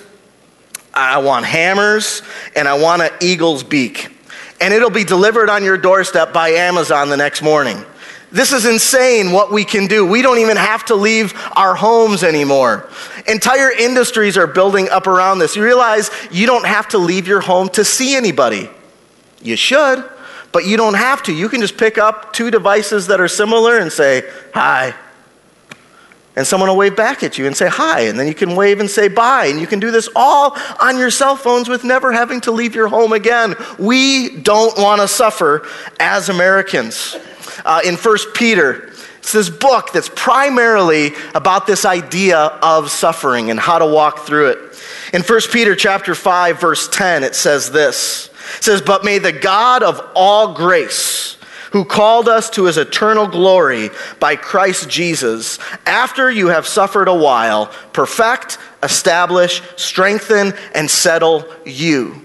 I 0.94 1.20
want 1.20 1.46
hammers, 1.46 2.22
and 2.56 2.68
I 2.68 2.78
want 2.78 3.02
an 3.02 3.12
eagle's 3.22 3.64
beak. 3.64 4.14
And 4.60 4.74
it'll 4.74 4.90
be 4.90 5.04
delivered 5.04 5.50
on 5.50 5.64
your 5.64 5.78
doorstep 5.78 6.34
by 6.34 6.50
Amazon 6.50 7.10
the 7.10 7.18
next 7.18 7.42
morning. 7.42 7.84
This 8.38 8.54
is 8.54 8.68
insane 8.68 9.32
what 9.32 9.52
we 9.52 9.66
can 9.66 9.88
do. 9.88 10.06
We 10.06 10.22
don't 10.22 10.38
even 10.38 10.58
have 10.58 10.86
to 10.86 10.96
leave 10.96 11.34
our 11.56 11.74
homes 11.74 12.24
anymore. 12.24 12.88
Entire 13.28 13.72
industries 13.72 14.38
are 14.38 14.46
building 14.46 14.90
up 14.90 15.08
around 15.08 15.40
this. 15.40 15.56
You 15.56 15.64
realize 15.64 16.12
you 16.30 16.46
don't 16.46 16.68
have 16.68 16.88
to 16.90 17.00
leave 17.00 17.28
your 17.28 17.42
home 17.42 17.68
to 17.70 17.84
see 17.84 18.16
anybody. 18.16 18.70
You 19.42 19.56
should, 19.56 20.08
but 20.52 20.68
you 20.68 20.78
don't 20.78 20.94
have 20.94 21.24
to. 21.24 21.34
You 21.34 21.50
can 21.50 21.62
just 21.62 21.80
pick 21.80 21.98
up 21.98 22.32
two 22.32 22.52
devices 22.52 23.08
that 23.08 23.20
are 23.20 23.28
similar 23.28 23.80
and 23.80 23.92
say, 23.92 24.22
Hi. 24.54 24.94
And 26.36 26.46
someone 26.46 26.70
will 26.70 26.78
wave 26.78 26.96
back 26.96 27.24
at 27.24 27.40
you 27.40 27.48
and 27.48 27.58
say 27.58 27.68
hi, 27.68 28.02
and 28.02 28.20
then 28.20 28.28
you 28.28 28.36
can 28.36 28.56
wave 28.56 28.80
and 28.80 28.88
say 28.88 29.08
bye. 29.08 29.48
And 29.48 29.60
you 29.60 29.66
can 29.66 29.80
do 29.80 29.90
this 29.90 30.08
all 30.16 30.56
on 30.80 31.00
your 31.00 31.10
cell 31.10 31.36
phones 31.36 31.68
with 31.68 31.84
never 31.84 32.12
having 32.12 32.42
to 32.42 32.52
leave 32.52 32.76
your 32.76 32.88
home 32.88 33.14
again. 33.14 33.56
We 33.80 34.38
don't 34.38 34.78
want 34.78 35.02
to 35.02 35.08
suffer 35.08 35.66
as 36.00 36.30
Americans 36.30 37.18
uh, 37.66 37.82
in 37.86 37.98
First 37.98 38.34
Peter. 38.34 38.92
It's 39.20 39.34
this 39.34 39.50
book 39.50 39.92
that's 39.92 40.10
primarily 40.16 41.12
about 41.36 41.68
this 41.68 41.84
idea 41.84 42.38
of 42.38 42.90
suffering 42.90 43.52
and 43.52 43.60
how 43.60 43.78
to 43.78 43.86
walk 43.86 44.20
through 44.20 44.52
it. 44.52 44.60
In 45.14 45.22
1 45.22 45.40
Peter 45.52 45.76
chapter 45.76 46.16
5 46.16 46.62
verse 46.62 46.88
10 46.88 47.24
it 47.24 47.36
says 47.36 47.72
this. 47.72 48.30
It 48.58 48.64
says, 48.64 48.82
"But 48.82 49.04
may 49.04 49.20
the 49.20 49.34
God 49.34 49.84
of 49.84 50.02
all 50.14 50.54
grace, 50.54 51.36
who 51.72 51.84
called 51.84 52.30
us 52.30 52.50
to 52.52 52.64
his 52.64 52.78
eternal 52.78 53.28
glory 53.28 53.92
by 54.20 54.38
Christ 54.38 54.88
Jesus, 54.88 55.60
after 55.86 56.32
you 56.32 56.48
have 56.48 56.66
suffered 56.66 57.10
a 57.10 57.14
while, 57.14 57.70
perfect, 57.92 58.58
establish, 58.82 59.62
strengthen, 59.76 60.54
and 60.74 60.90
settle 60.90 61.46
you." 61.66 62.22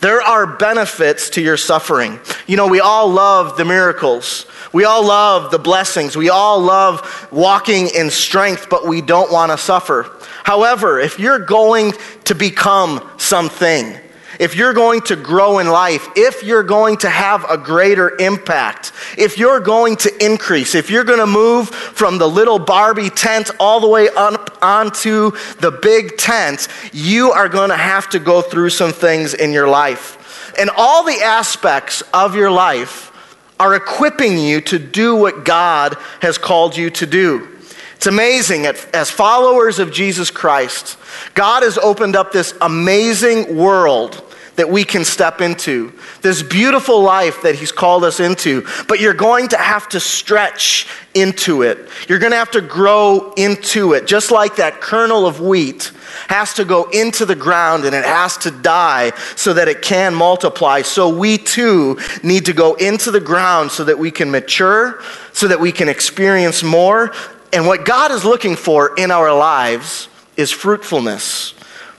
There 0.00 0.22
are 0.22 0.46
benefits 0.46 1.30
to 1.30 1.42
your 1.42 1.56
suffering. 1.56 2.20
You 2.46 2.56
know, 2.56 2.66
we 2.66 2.80
all 2.80 3.10
love 3.10 3.56
the 3.56 3.64
miracles. 3.64 4.46
We 4.76 4.84
all 4.84 5.06
love 5.06 5.50
the 5.50 5.58
blessings. 5.58 6.18
We 6.18 6.28
all 6.28 6.60
love 6.60 7.28
walking 7.32 7.88
in 7.88 8.10
strength, 8.10 8.68
but 8.68 8.86
we 8.86 9.00
don't 9.00 9.32
want 9.32 9.50
to 9.50 9.56
suffer. 9.56 10.06
However, 10.44 11.00
if 11.00 11.18
you're 11.18 11.38
going 11.38 11.94
to 12.24 12.34
become 12.34 13.00
something, 13.16 13.98
if 14.38 14.54
you're 14.54 14.74
going 14.74 15.00
to 15.00 15.16
grow 15.16 15.60
in 15.60 15.68
life, 15.68 16.06
if 16.14 16.42
you're 16.42 16.62
going 16.62 16.98
to 16.98 17.08
have 17.08 17.46
a 17.48 17.56
greater 17.56 18.20
impact, 18.20 18.92
if 19.16 19.38
you're 19.38 19.60
going 19.60 19.96
to 19.96 20.12
increase, 20.22 20.74
if 20.74 20.90
you're 20.90 21.04
going 21.04 21.20
to 21.20 21.26
move 21.26 21.70
from 21.70 22.18
the 22.18 22.28
little 22.28 22.58
Barbie 22.58 23.08
tent 23.08 23.50
all 23.58 23.80
the 23.80 23.88
way 23.88 24.10
up 24.14 24.58
onto 24.60 25.30
the 25.58 25.70
big 25.70 26.18
tent, 26.18 26.68
you 26.92 27.32
are 27.32 27.48
going 27.48 27.70
to 27.70 27.78
have 27.78 28.10
to 28.10 28.18
go 28.18 28.42
through 28.42 28.68
some 28.68 28.92
things 28.92 29.32
in 29.32 29.54
your 29.54 29.68
life. 29.68 30.52
And 30.58 30.68
all 30.76 31.02
the 31.02 31.22
aspects 31.22 32.02
of 32.12 32.34
your 32.34 32.50
life 32.50 33.05
are 33.58 33.74
equipping 33.74 34.38
you 34.38 34.60
to 34.62 34.78
do 34.78 35.16
what 35.16 35.44
God 35.44 35.96
has 36.20 36.38
called 36.38 36.76
you 36.76 36.90
to 36.90 37.06
do. 37.06 37.48
It's 37.96 38.06
amazing. 38.06 38.66
As 38.66 39.10
followers 39.10 39.78
of 39.78 39.90
Jesus 39.90 40.30
Christ, 40.30 40.98
God 41.34 41.62
has 41.62 41.78
opened 41.78 42.14
up 42.14 42.32
this 42.32 42.54
amazing 42.60 43.56
world 43.56 44.22
that 44.56 44.68
we 44.68 44.84
can 44.84 45.04
step 45.04 45.40
into, 45.40 45.92
this 46.22 46.42
beautiful 46.42 47.02
life 47.02 47.42
that 47.42 47.54
He's 47.54 47.72
called 47.72 48.04
us 48.04 48.20
into. 48.20 48.66
But 48.88 49.00
you're 49.00 49.14
going 49.14 49.48
to 49.48 49.56
have 49.56 49.88
to 49.90 50.00
stretch 50.00 50.88
into 51.14 51.62
it. 51.62 51.88
You're 52.08 52.18
going 52.18 52.32
to 52.32 52.38
have 52.38 52.50
to 52.52 52.60
grow 52.60 53.32
into 53.36 53.92
it. 53.92 54.06
Just 54.06 54.30
like 54.30 54.56
that 54.56 54.80
kernel 54.80 55.26
of 55.26 55.40
wheat 55.40 55.92
has 56.28 56.54
to 56.54 56.64
go 56.64 56.84
into 56.90 57.24
the 57.24 57.36
ground 57.36 57.84
and 57.84 57.94
it 57.94 58.04
has 58.04 58.36
to 58.38 58.50
die 58.50 59.12
so 59.36 59.52
that 59.54 59.68
it 59.68 59.82
can 59.82 60.14
multiply. 60.14 60.82
So 60.82 61.08
we 61.08 61.38
too 61.38 61.98
need 62.22 62.46
to 62.46 62.52
go 62.52 62.74
into 62.74 63.10
the 63.10 63.20
ground 63.20 63.70
so 63.70 63.84
that 63.84 63.98
we 63.98 64.10
can 64.10 64.30
mature, 64.30 65.02
so 65.32 65.48
that 65.48 65.60
we 65.60 65.72
can 65.72 65.88
experience 65.88 66.62
more. 66.62 67.12
And 67.52 67.66
what 67.66 67.84
God 67.84 68.10
is 68.10 68.24
looking 68.24 68.56
for 68.56 68.94
in 68.96 69.10
our 69.10 69.34
lives 69.36 70.08
is 70.36 70.50
fruitfulness. 70.50 71.54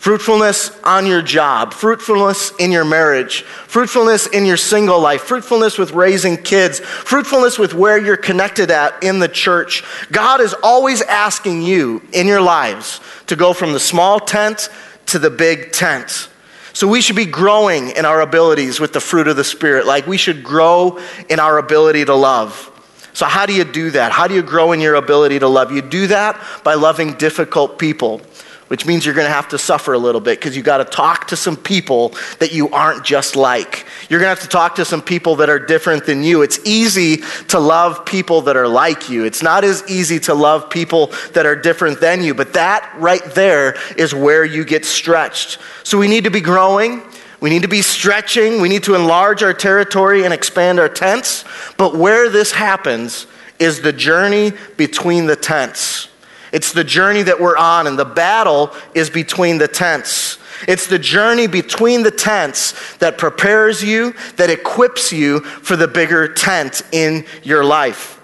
Fruitfulness 0.08 0.72
on 0.86 1.06
your 1.06 1.22
job, 1.22 1.74
fruitfulness 1.74 2.54
in 2.60 2.72
your 2.72 2.86
marriage, 2.86 3.42
fruitfulness 3.42 4.26
in 4.26 4.46
your 4.46 4.56
single 4.56 5.02
life, 5.02 5.24
fruitfulness 5.24 5.78
with 5.78 5.92
raising 5.92 6.38
kids, 6.38 6.80
fruitfulness 6.80 7.60
with 7.60 7.74
where 7.74 7.98
you're 7.98 8.16
connected 8.16 8.72
at 8.72 9.04
in 9.04 9.20
the 9.20 9.28
church. 9.28 9.84
God 10.10 10.40
is 10.40 10.56
always 10.64 11.02
asking 11.02 11.62
you 11.62 12.02
in 12.14 12.26
your 12.26 12.40
lives 12.40 13.02
to 13.26 13.36
go 13.36 13.52
from 13.52 13.74
the 13.74 13.82
small 13.82 14.22
tent 14.22 14.70
to 15.08 15.20
the 15.20 15.30
big 15.30 15.74
tent. 15.74 16.30
So 16.72 16.88
we 16.88 17.02
should 17.02 17.18
be 17.18 17.26
growing 17.26 17.90
in 17.90 18.06
our 18.06 18.22
abilities 18.22 18.80
with 18.80 18.94
the 18.94 19.02
fruit 19.02 19.28
of 19.28 19.36
the 19.36 19.44
Spirit, 19.44 19.86
like 19.86 20.08
we 20.08 20.16
should 20.16 20.42
grow 20.42 21.02
in 21.28 21.42
our 21.42 21.58
ability 21.58 22.06
to 22.06 22.16
love. 22.16 22.72
So, 23.12 23.26
how 23.26 23.46
do 23.46 23.54
you 23.54 23.66
do 23.66 23.92
that? 23.92 24.14
How 24.14 24.28
do 24.28 24.36
you 24.36 24.42
grow 24.42 24.72
in 24.72 24.80
your 24.80 24.96
ability 24.96 25.40
to 25.40 25.50
love? 25.50 25.74
You 25.74 25.82
do 25.82 26.08
that 26.08 26.42
by 26.64 26.76
loving 26.76 27.16
difficult 27.16 27.78
people 27.78 28.22
which 28.68 28.86
means 28.86 29.06
you're 29.06 29.16
going 29.16 29.28
to 29.28 29.34
have 29.34 29.48
to 29.50 29.58
suffer 29.58 29.94
a 29.94 29.98
little 29.98 30.22
bit 30.22 30.40
because 30.40 30.56
you 30.56 30.64
got 30.64 30.78
to 30.78 30.86
talk 30.86 31.28
to 31.28 31.36
some 31.36 31.56
people 31.56 32.10
that 32.40 32.52
you 32.52 32.70
aren't 32.70 33.06
just 33.06 33.36
like. 33.36 33.86
You're 34.10 34.20
going 34.20 34.34
to 34.34 34.42
have 34.42 34.42
to 34.42 34.48
talk 34.48 34.76
to 34.76 34.86
some 34.86 35.02
people 35.02 35.38
that 35.38 35.50
are 35.50 35.60
different 35.60 36.06
than 36.06 36.24
you. 36.24 36.42
It's 36.42 36.60
easy 36.66 37.18
to 37.50 37.60
love 37.60 38.06
people 38.06 38.42
that 38.42 38.58
are 38.58 38.68
like 38.68 39.10
you. 39.10 39.26
It's 39.26 39.44
not 39.44 39.64
as 39.64 39.84
easy 39.90 40.20
to 40.22 40.34
love 40.34 40.70
people 40.70 41.08
that 41.34 41.46
are 41.46 41.56
different 41.56 42.00
than 42.00 42.24
you, 42.24 42.34
but 42.34 42.54
that 42.54 42.94
right 42.98 43.24
there 43.36 43.76
is 43.98 44.14
where 44.14 44.44
you 44.44 44.66
get 44.66 44.86
stretched. 44.86 45.60
So 45.84 45.98
we 45.98 46.08
need 46.08 46.26
to 46.26 46.32
be 46.32 46.42
growing. 46.42 47.02
We 47.40 47.50
need 47.50 47.62
to 47.62 47.68
be 47.68 47.82
stretching. 47.82 48.62
We 48.62 48.70
need 48.70 48.84
to 48.84 48.96
enlarge 48.96 49.44
our 49.44 49.54
territory 49.54 50.26
and 50.26 50.34
expand 50.34 50.80
our 50.80 50.90
tents. 50.90 51.46
But 51.78 51.96
where 51.96 52.30
this 52.30 52.52
happens 52.52 53.28
is 53.60 53.82
the 53.82 53.94
journey 53.94 54.54
between 54.76 55.26
the 55.26 55.36
tents. 55.36 56.07
It's 56.52 56.72
the 56.72 56.84
journey 56.84 57.24
that 57.24 57.40
we're 57.40 57.58
on, 57.58 57.88
and 57.88 57.98
the 57.98 58.06
battle 58.06 58.72
is 58.94 59.10
between 59.10 59.58
the 59.58 59.68
tents. 59.68 60.38
It's 60.68 60.88
the 60.88 61.00
journey 61.00 61.48
between 61.48 62.04
the 62.04 62.12
tents 62.12 62.98
that 62.98 63.18
prepares 63.18 63.84
you, 63.84 64.14
that 64.38 64.50
equips 64.50 65.12
you 65.12 65.42
for 65.42 65.76
the 65.76 65.88
bigger 65.88 66.28
tent 66.34 66.82
in 66.92 67.26
your 67.44 67.64
life. 67.64 68.18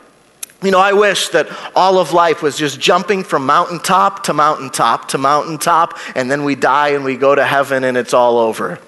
You 0.63 0.71
know, 0.71 0.79
I 0.79 0.93
wish 0.93 1.27
that 1.29 1.49
all 1.75 1.99
of 1.99 2.13
life 2.13 2.41
was 2.41 2.57
just 2.57 2.79
jumping 2.79 3.25
from 3.25 3.45
mountaintop 3.45 4.23
to 4.23 4.33
mountaintop 4.33 5.09
to 5.09 5.17
mountaintop, 5.17 5.97
and 6.15 6.31
then 6.31 6.45
we 6.45 6.55
die 6.55 6.89
and 6.89 7.03
we 7.03 7.17
go 7.17 7.35
to 7.35 7.45
heaven 7.45 7.83
and 7.83 7.97
it's 7.97 8.13
all 8.13 8.37
over. 8.37 8.79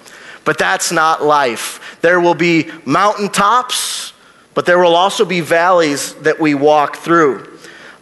But 0.44 0.58
that's 0.58 0.90
not 0.90 1.22
life. 1.22 1.98
There 2.00 2.18
will 2.18 2.34
be 2.34 2.70
mountaintops, 2.86 4.14
but 4.54 4.64
there 4.64 4.78
will 4.78 4.96
also 4.96 5.26
be 5.26 5.40
valleys 5.42 6.14
that 6.14 6.40
we 6.40 6.54
walk 6.54 6.96
through. 6.96 7.55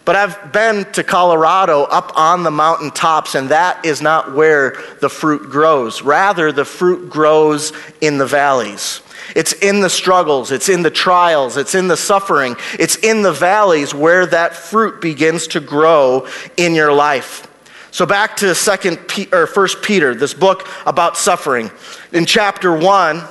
But 0.05 0.17
I've 0.17 0.53
been 0.53 0.85
to 0.93 1.03
Colorado 1.03 1.85
up 1.85 2.13
on 2.17 2.43
the 2.43 2.51
mountain 2.51 2.91
tops, 2.91 3.35
and 3.35 3.49
that 3.49 3.85
is 3.87 4.03
not 4.03 4.35
where 4.35 4.77
the 5.01 5.09
fruit 5.09 5.51
grows. 5.51 6.03
Rather, 6.03 6.53
the 6.53 6.65
fruit 6.65 7.09
grows 7.09 7.73
in 8.03 8.19
the 8.19 8.27
valleys. 8.27 9.01
It's 9.35 9.55
in 9.55 9.81
the 9.81 9.89
struggles, 9.89 10.51
it's 10.51 10.69
in 10.69 10.83
the 10.83 10.91
trials, 10.91 11.57
it's 11.57 11.75
in 11.75 11.89
the 11.89 11.97
suffering, 11.97 12.57
it's 12.79 12.97
in 12.97 13.23
the 13.23 13.33
valleys 13.33 13.95
where 13.95 14.27
that 14.27 14.55
fruit 14.55 15.01
begins 15.01 15.47
to 15.49 15.61
grow 15.61 16.29
in 16.59 16.75
your 16.75 16.93
life. 16.93 17.47
So 17.91 18.05
back 18.05 18.37
to 18.39 18.55
second 18.55 18.99
or 19.33 19.47
first 19.47 19.81
Peter, 19.81 20.15
this 20.15 20.35
book 20.35 20.69
about 20.85 21.17
suffering. 21.17 21.71
In 22.13 22.27
chapter 22.27 22.77
1, 22.77 23.23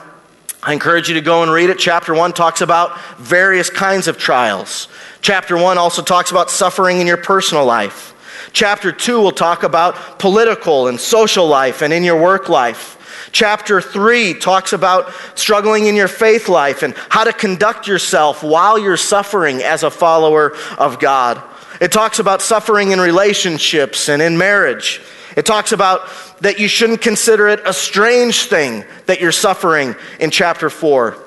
I 0.65 0.71
encourage 0.71 1.09
you 1.09 1.15
to 1.15 1.21
go 1.21 1.43
and 1.43 1.51
read 1.51 1.69
it. 1.69 1.77
Chapter 1.77 2.13
1 2.13 2.31
talks 2.31 2.61
about 2.61 2.97
various 3.17 3.69
kinds 3.69 4.07
of 4.07 4.17
trials. 4.17 4.87
Chapter 5.21 5.57
1 5.57 5.77
also 5.77 6.01
talks 6.01 6.31
about 6.31 6.49
suffering 6.49 7.01
in 7.01 7.07
your 7.07 7.17
personal 7.17 7.65
life. 7.65 8.15
Chapter 8.53 8.93
2 8.93 9.19
will 9.19 9.33
talk 9.33 9.63
about 9.63 10.19
political 10.19 10.87
and 10.87 10.97
social 10.97 11.47
life 11.47 11.81
and 11.81 11.91
in 11.91 12.03
your 12.03 12.21
work 12.21 12.47
life. 12.47 12.97
Chapter 13.33 13.81
3 13.81 14.35
talks 14.35 14.71
about 14.71 15.11
struggling 15.35 15.87
in 15.87 15.95
your 15.95 16.07
faith 16.07 16.47
life 16.47 16.81
and 16.81 16.93
how 17.09 17.25
to 17.25 17.33
conduct 17.33 17.85
yourself 17.85 18.41
while 18.41 18.79
you're 18.79 18.95
suffering 18.95 19.61
as 19.61 19.83
a 19.83 19.91
follower 19.91 20.55
of 20.77 20.97
God. 20.97 21.43
It 21.81 21.91
talks 21.91 22.19
about 22.19 22.41
suffering 22.41 22.91
in 22.91 23.01
relationships 23.01 24.07
and 24.07 24.21
in 24.21 24.37
marriage. 24.37 25.01
It 25.35 25.45
talks 25.45 25.71
about 25.71 26.09
that 26.41 26.59
you 26.59 26.67
shouldn't 26.67 27.01
consider 27.01 27.47
it 27.47 27.61
a 27.65 27.73
strange 27.73 28.43
thing 28.43 28.83
that 29.05 29.19
you're 29.19 29.31
suffering 29.31 29.95
in 30.19 30.31
chapter 30.31 30.69
4. 30.69 31.17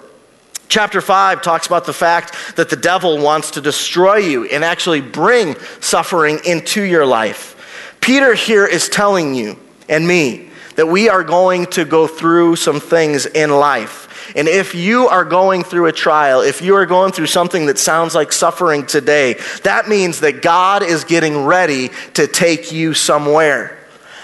Chapter 0.69 1.01
5 1.01 1.43
talks 1.43 1.67
about 1.67 1.85
the 1.85 1.93
fact 1.93 2.57
that 2.57 2.71
the 2.71 2.77
devil 2.77 3.19
wants 3.19 3.53
to 3.53 3.61
destroy 3.61 4.17
you 4.17 4.47
and 4.47 4.65
actually 4.65 5.01
bring 5.01 5.57
suffering 5.81 6.41
into 6.45 6.83
your 6.83 7.07
life. 7.07 7.97
Peter 8.01 8.35
here 8.35 8.67
is 8.67 8.89
telling 8.89 9.35
you 9.35 9.59
and 9.89 10.07
me 10.07 10.51
that 10.75 10.87
we 10.87 11.09
are 11.09 11.25
going 11.25 11.67
to 11.67 11.85
go 11.85 12.07
through 12.07 12.57
some 12.57 12.81
things 12.81 13.27
in 13.27 13.51
life. 13.51 14.33
And 14.37 14.49
if 14.49 14.75
you 14.75 15.09
are 15.09 15.25
going 15.25 15.63
through 15.63 15.87
a 15.87 15.93
trial, 15.93 16.41
if 16.41 16.61
you 16.61 16.75
are 16.77 16.87
going 16.87 17.13
through 17.13 17.29
something 17.29 17.67
that 17.67 17.79
sounds 17.79 18.15
like 18.15 18.33
suffering 18.33 18.85
today, 18.87 19.35
that 19.63 19.89
means 19.89 20.21
that 20.21 20.43
God 20.43 20.83
is 20.83 21.05
getting 21.05 21.45
ready 21.45 21.91
to 22.15 22.27
take 22.27 22.73
you 22.73 22.93
somewhere. 22.93 23.76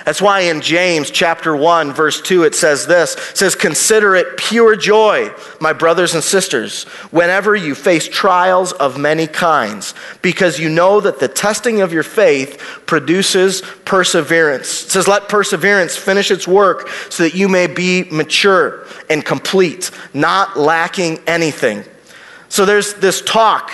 That's 0.05 0.21
why 0.21 0.41
in 0.41 0.61
James 0.61 1.11
chapter 1.11 1.55
1 1.55 1.93
verse 1.93 2.21
2 2.21 2.45
it 2.45 2.55
says 2.55 2.87
this. 2.87 3.15
It 3.15 3.37
says 3.37 3.55
consider 3.55 4.15
it 4.15 4.37
pure 4.37 4.77
joy, 4.77 5.31
my 5.61 5.73
brothers 5.73 6.15
and 6.15 6.25
sisters, 6.25 6.85
whenever 7.11 7.55
you 7.55 7.75
face 7.75 8.09
trials 8.09 8.73
of 8.73 8.99
many 8.99 9.27
kinds, 9.27 9.95
because 10.21 10.59
you 10.59 10.69
know 10.69 11.01
that 11.01 11.21
the 11.21 11.29
testing 11.29 11.81
of 11.81 11.93
your 11.93 12.03
faith 12.03 12.83
produces 12.87 13.63
perseverance. 13.85 14.85
It 14.85 14.91
says 14.91 15.07
let 15.07 15.29
perseverance 15.29 15.97
finish 15.97 16.31
its 16.31 16.49
work 16.49 16.89
so 17.11 17.23
that 17.23 17.35
you 17.35 17.49
may 17.49 17.67
be 17.67 18.05
mature 18.05 18.87
and 19.09 19.25
complete, 19.25 19.91
not 20.13 20.59
lacking 20.59 21.21
anything. 21.27 21.85
So 22.49 22.65
there's 22.67 22.95
this 22.95 23.23
talk 23.23 23.71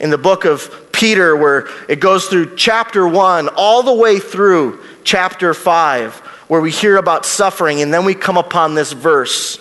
in 0.00 0.10
the 0.10 0.18
book 0.18 0.44
of 0.44 0.90
Peter 0.92 1.34
where 1.34 1.68
it 1.88 2.00
goes 2.00 2.26
through 2.26 2.56
chapter 2.56 3.06
1 3.08 3.48
all 3.56 3.82
the 3.82 3.94
way 3.94 4.18
through 4.18 4.80
chapter 5.04 5.54
5, 5.54 6.16
where 6.48 6.60
we 6.60 6.70
hear 6.70 6.96
about 6.96 7.24
suffering, 7.24 7.82
and 7.82 7.92
then 7.92 8.04
we 8.04 8.14
come 8.14 8.36
upon 8.36 8.74
this 8.74 8.92
verse 8.92 9.58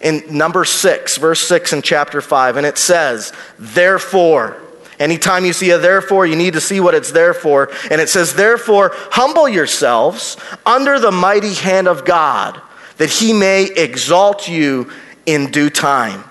in 0.00 0.22
number 0.30 0.64
6, 0.64 1.16
verse 1.16 1.40
6 1.40 1.72
in 1.72 1.82
chapter 1.82 2.20
5, 2.20 2.56
and 2.56 2.66
it 2.66 2.76
says, 2.76 3.32
Therefore, 3.58 4.60
anytime 4.98 5.44
you 5.44 5.52
see 5.52 5.70
a 5.70 5.78
therefore, 5.78 6.26
you 6.26 6.36
need 6.36 6.52
to 6.52 6.60
see 6.60 6.78
what 6.78 6.94
it's 6.94 7.10
there 7.10 7.34
for. 7.34 7.70
And 7.90 8.00
it 8.00 8.08
says, 8.08 8.34
Therefore, 8.34 8.90
humble 8.94 9.48
yourselves 9.48 10.36
under 10.66 11.00
the 11.00 11.10
mighty 11.10 11.54
hand 11.54 11.88
of 11.88 12.04
God, 12.04 12.60
that 12.98 13.10
he 13.10 13.32
may 13.32 13.64
exalt 13.64 14.46
you 14.46 14.90
in 15.26 15.50
due 15.50 15.70
time. 15.70 16.22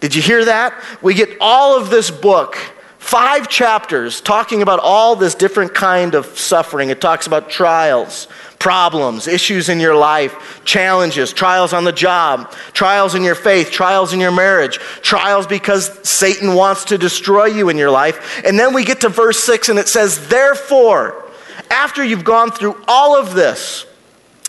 Did 0.00 0.14
you 0.14 0.22
hear 0.22 0.46
that? 0.46 0.82
We 1.02 1.14
get 1.14 1.36
all 1.40 1.78
of 1.78 1.90
this 1.90 2.10
book 2.10 2.56
five 3.04 3.50
chapters 3.50 4.22
talking 4.22 4.62
about 4.62 4.80
all 4.80 5.14
this 5.14 5.34
different 5.34 5.74
kind 5.74 6.14
of 6.14 6.24
suffering. 6.38 6.88
It 6.88 7.02
talks 7.02 7.26
about 7.26 7.50
trials, 7.50 8.28
problems, 8.58 9.28
issues 9.28 9.68
in 9.68 9.78
your 9.78 9.94
life, 9.94 10.62
challenges, 10.64 11.30
trials 11.30 11.74
on 11.74 11.84
the 11.84 11.92
job, 11.92 12.50
trials 12.72 13.14
in 13.14 13.22
your 13.22 13.34
faith, 13.34 13.70
trials 13.70 14.14
in 14.14 14.20
your 14.20 14.32
marriage, 14.32 14.78
trials 15.02 15.46
because 15.46 16.08
Satan 16.08 16.54
wants 16.54 16.86
to 16.86 16.96
destroy 16.96 17.44
you 17.44 17.68
in 17.68 17.76
your 17.76 17.90
life. 17.90 18.42
And 18.42 18.58
then 18.58 18.72
we 18.72 18.86
get 18.86 19.02
to 19.02 19.10
verse 19.10 19.38
6 19.44 19.68
and 19.68 19.78
it 19.78 19.86
says, 19.86 20.28
Therefore, 20.28 21.26
after 21.70 22.02
you've 22.02 22.24
gone 22.24 22.52
through 22.52 22.82
all 22.88 23.20
of 23.20 23.34
this, 23.34 23.84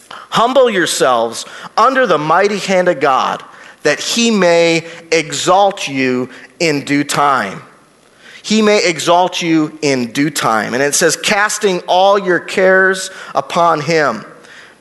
humble 0.09 0.69
yourselves 0.69 1.45
under 1.75 2.07
the 2.07 2.17
mighty 2.17 2.59
hand 2.59 2.87
of 2.87 3.01
God 3.01 3.43
that 3.83 3.99
he 3.99 4.31
may 4.31 4.89
exalt 5.11 5.89
you 5.89 6.29
in 6.61 6.85
due 6.85 7.03
time 7.03 7.61
he 8.45 8.61
may 8.61 8.87
exalt 8.87 9.41
you 9.41 9.75
in 9.81 10.11
due 10.11 10.29
time. 10.29 10.75
And 10.75 10.83
it 10.83 10.93
says, 10.93 11.15
casting 11.15 11.79
all 11.87 12.19
your 12.19 12.39
cares 12.39 13.09
upon 13.33 13.81
him 13.81 14.23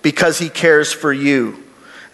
because 0.02 0.38
he 0.38 0.50
cares 0.50 0.92
for 0.92 1.10
you. 1.10 1.63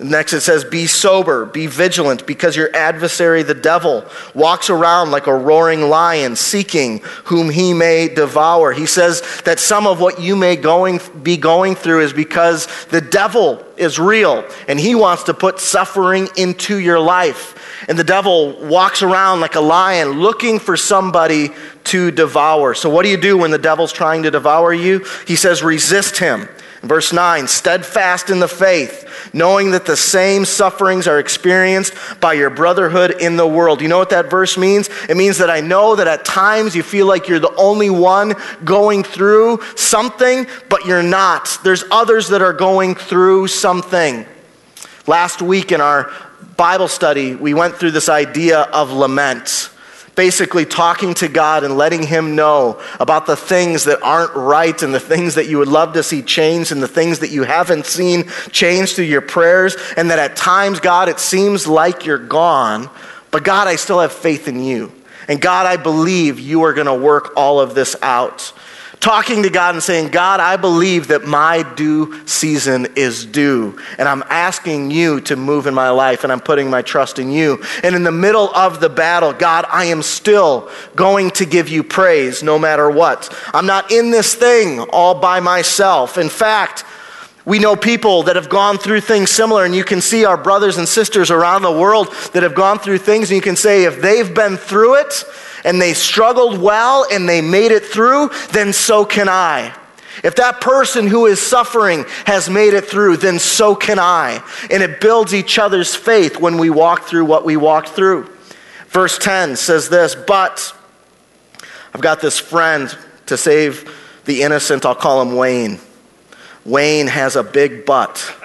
Next, 0.03 0.33
it 0.33 0.41
says, 0.41 0.65
Be 0.65 0.87
sober, 0.87 1.45
be 1.45 1.67
vigilant, 1.67 2.27
because 2.27 2.57
your 2.57 2.75
adversary, 2.75 3.43
the 3.43 3.55
devil, 3.55 4.05
walks 4.35 4.71
around 4.71 5.11
like 5.11 5.27
a 5.27 5.35
roaring 5.35 5.83
lion, 5.83 6.37
seeking 6.37 7.01
whom 7.25 7.51
he 7.51 7.75
may 7.75 8.09
devour. 8.09 8.73
He 8.73 8.87
says 8.87 9.43
that 9.45 9.61
some 9.61 9.87
of 9.87 10.01
what 10.01 10.19
you 10.19 10.37
may 10.37 10.57
going, 10.57 11.01
be 11.23 11.37
going 11.37 11.75
through 11.75 12.01
is 12.01 12.15
because 12.15 12.67
the 12.87 13.03
devil 13.03 13.63
is 13.77 13.99
real, 13.99 14.49
and 14.69 14.81
he 14.81 14.95
wants 14.95 15.25
to 15.25 15.35
put 15.35 15.61
suffering 15.61 16.29
into 16.35 16.79
your 16.79 16.99
life. 16.99 17.85
And 17.87 17.99
the 17.99 18.05
devil 18.05 18.53
walks 18.69 19.03
around 19.03 19.41
like 19.41 19.55
a 19.55 19.61
lion 19.61 20.13
looking 20.21 20.59
for 20.59 20.79
somebody 20.79 21.51
to 21.85 22.11
devour. 22.11 22.73
So, 22.75 22.89
what 22.89 23.03
do 23.03 23.11
you 23.11 23.19
do 23.19 23.37
when 23.37 23.51
the 23.51 23.59
devil's 23.59 23.93
trying 23.93 24.23
to 24.23 24.31
devour 24.31 24.73
you? 24.73 25.05
He 25.27 25.37
says, 25.37 25.63
Resist 25.63 26.17
him. 26.17 26.49
Verse 26.83 27.13
9, 27.13 27.47
steadfast 27.47 28.31
in 28.31 28.41
the 28.41 28.49
faith, 28.49 29.07
knowing 29.33 29.71
that 29.73 29.87
the 29.87 29.97
same 29.97 30.45
sufferings 30.45 31.07
are 31.07 31.19
experienced 31.19 31.95
by 32.21 32.35
your 32.35 32.51
brotherhood 32.51 33.17
in 33.21 33.37
the 33.37 33.47
world. 33.47 33.81
You 33.81 33.89
know 33.89 33.99
what 33.99 34.11
that 34.11 34.31
verse 34.31 34.57
means? 34.57 34.89
It 35.09 35.17
means 35.17 35.39
that 35.39 35.51
I 35.51 35.61
know 35.61 35.97
that 35.97 36.07
at 36.07 36.25
times 36.25 36.75
you 36.75 36.83
feel 36.83 37.07
like 37.07 37.29
you're 37.29 37.39
the 37.39 37.55
only 37.57 37.91
one 37.91 38.35
going 38.65 39.03
through 39.03 39.61
something, 39.77 40.47
but 40.69 40.85
you're 40.87 41.03
not. 41.03 41.59
There's 41.65 41.85
others 41.91 42.29
that 42.29 42.43
are 42.43 42.53
going 42.53 42.95
through 42.95 43.49
something. 43.49 44.27
Last 45.07 45.43
week 45.43 45.73
in 45.73 45.81
our 45.81 46.13
Bible 46.57 46.89
study, 46.89 47.35
we 47.35 47.55
went 47.55 47.77
through 47.77 47.93
this 47.93 48.09
idea 48.09 48.61
of 48.61 48.93
lament 48.93 49.71
basically 50.21 50.67
talking 50.67 51.15
to 51.15 51.29
God 51.29 51.65
and 51.65 51.79
letting 51.79 52.03
Him 52.03 52.37
know 52.37 52.79
about 53.01 53.25
the 53.25 53.37
things 53.37 53.85
that 53.85 54.03
aren't 54.03 54.35
right 54.35 54.83
and 54.83 54.93
the 54.93 55.01
things 55.01 55.37
that 55.37 55.49
you 55.49 55.57
would 55.57 55.67
love 55.67 55.95
to 55.95 56.03
see 56.03 56.21
changed 56.21 56.73
and 56.73 56.83
the 56.83 56.87
things 56.87 57.21
that 57.21 57.31
you 57.31 57.43
haven't 57.43 57.87
seen 57.87 58.25
changed 58.51 58.97
through 58.97 59.07
your 59.07 59.23
prayers. 59.23 59.79
And 59.97 60.11
that 60.11 60.19
at 60.19 60.37
times, 60.37 60.79
God, 60.79 61.09
it 61.09 61.19
seems 61.19 61.67
like 61.67 62.05
you're 62.05 62.19
gone, 62.19 62.91
but 63.31 63.45
God, 63.45 63.67
I 63.67 63.77
still 63.77 63.99
have 64.01 64.13
faith 64.13 64.47
in 64.47 64.63
you. 64.63 64.93
And 65.27 65.41
God, 65.41 65.65
I 65.65 65.79
believe 65.79 66.39
you 66.39 66.65
are 66.65 66.75
going 66.75 66.87
to 66.87 66.95
work 66.95 67.33
all 67.35 67.59
of 67.59 67.75
this 67.75 67.97
out 68.03 68.53
talking 69.01 69.43
to 69.43 69.51
God 69.51 69.75
and 69.75 69.83
saying, 69.83 70.11
God, 70.11 70.41
I 70.41 70.57
believe 70.57 71.09
that 71.09 71.25
my 71.25 71.63
due 71.75 72.27
season 72.27 72.87
is 72.97 73.25
due. 73.25 73.79
And 73.99 74.07
I'm 74.07 74.23
asking 74.29 74.91
you 74.91 75.23
to 75.23 75.37
move 75.37 75.67
in 75.67 75.75
my 75.75 75.89
life, 75.89 76.23
and 76.23 76.33
I'm 76.33 76.41
putting 76.41 76.69
my 76.69 76.83
trust 76.83 77.19
in 77.19 77.33
you. 77.33 77.63
And 77.83 77.97
in 77.97 78.05
the 78.05 78.13
middle 78.13 78.55
of 78.55 78.81
the 78.81 78.91
battle, 78.91 79.33
God, 79.33 79.65
I 79.69 79.87
am 79.87 80.03
still 80.03 80.71
going 80.95 81.31
to 81.33 81.47
give 81.47 81.71
you 81.71 81.83
praise 81.83 82.43
no 82.43 82.59
matter 82.59 82.91
what. 82.91 83.35
I'm 83.55 83.67
not 83.67 83.91
in 83.91 84.11
this 84.11 84.35
thing 84.35 84.81
all 84.81 85.15
by 85.19 85.41
myself. 85.41 86.19
In 86.19 86.29
fact, 86.29 86.85
we 87.47 87.59
know 87.59 87.75
people 87.75 88.25
that 88.25 88.37
have 88.37 88.51
gone 88.51 88.77
through 88.77 89.01
things 89.01 89.31
similar, 89.31 89.65
and 89.65 89.75
you 89.75 89.83
can 89.83 90.03
see 90.03 90.27
our 90.27 90.37
brothers 90.37 90.77
and 90.77 90.87
sisters 90.87 91.31
around 91.31 91.63
the 91.63 91.73
world 91.73 92.09
that 92.35 92.43
have 92.43 92.55
gone 92.55 92.79
through 92.79 92.99
things, 92.99 93.31
and 93.31 93.37
you 93.37 93.43
can 93.43 93.57
say, 93.57 93.85
if 93.85 94.03
they've 94.03 94.35
been 94.35 94.59
through 94.59 94.97
it, 94.97 95.25
and 95.65 95.81
they 95.81 95.95
struggled 95.95 96.61
well 96.61 97.07
and 97.11 97.29
they 97.29 97.41
made 97.41 97.73
it 97.73 97.85
through, 97.85 98.31
then 98.53 98.73
so 98.73 99.05
can 99.05 99.29
I. 99.29 99.75
If 100.23 100.37
that 100.37 100.61
person 100.61 101.07
who 101.07 101.27
is 101.27 101.41
suffering 101.41 102.05
has 102.27 102.51
made 102.51 102.75
it 102.75 102.85
through, 102.85 103.19
then 103.19 103.39
so 103.39 103.75
can 103.75 103.99
I. 103.99 104.43
And 104.71 104.83
it 104.83 105.01
builds 105.01 105.33
each 105.33 105.59
other's 105.59 105.95
faith 105.95 106.39
when 106.39 106.59
we 106.59 106.69
walk 106.69 107.05
through 107.05 107.25
what 107.25 107.45
we 107.45 107.57
walked 107.57 107.91
through. 107.91 108.29
Verse 108.89 109.19
10 109.19 109.57
says 109.57 109.89
this 109.89 110.15
But 110.15 110.75
I've 111.95 112.01
got 112.01 112.21
this 112.21 112.39
friend 112.39 112.95
to 113.27 113.37
save 113.37 113.97
the 114.25 114.43
innocent, 114.43 114.85
I'll 114.85 114.95
call 114.95 115.23
him 115.23 115.37
Wayne. 115.37 115.79
Wayne 116.65 117.07
has 117.07 117.37
a 117.37 117.43
big 117.43 117.87
butt. 117.87 118.37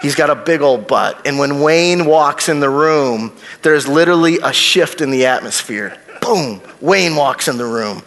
He's 0.00 0.14
got 0.14 0.30
a 0.30 0.34
big 0.34 0.62
old 0.62 0.86
butt. 0.86 1.26
And 1.26 1.38
when 1.38 1.60
Wayne 1.60 2.06
walks 2.06 2.48
in 2.48 2.60
the 2.60 2.70
room, 2.70 3.32
there's 3.62 3.86
literally 3.86 4.38
a 4.42 4.52
shift 4.52 5.00
in 5.00 5.10
the 5.10 5.26
atmosphere 5.26 5.98
boom, 6.20 6.60
Wayne 6.80 7.16
walks 7.16 7.48
in 7.48 7.56
the 7.56 7.64
room. 7.64 8.02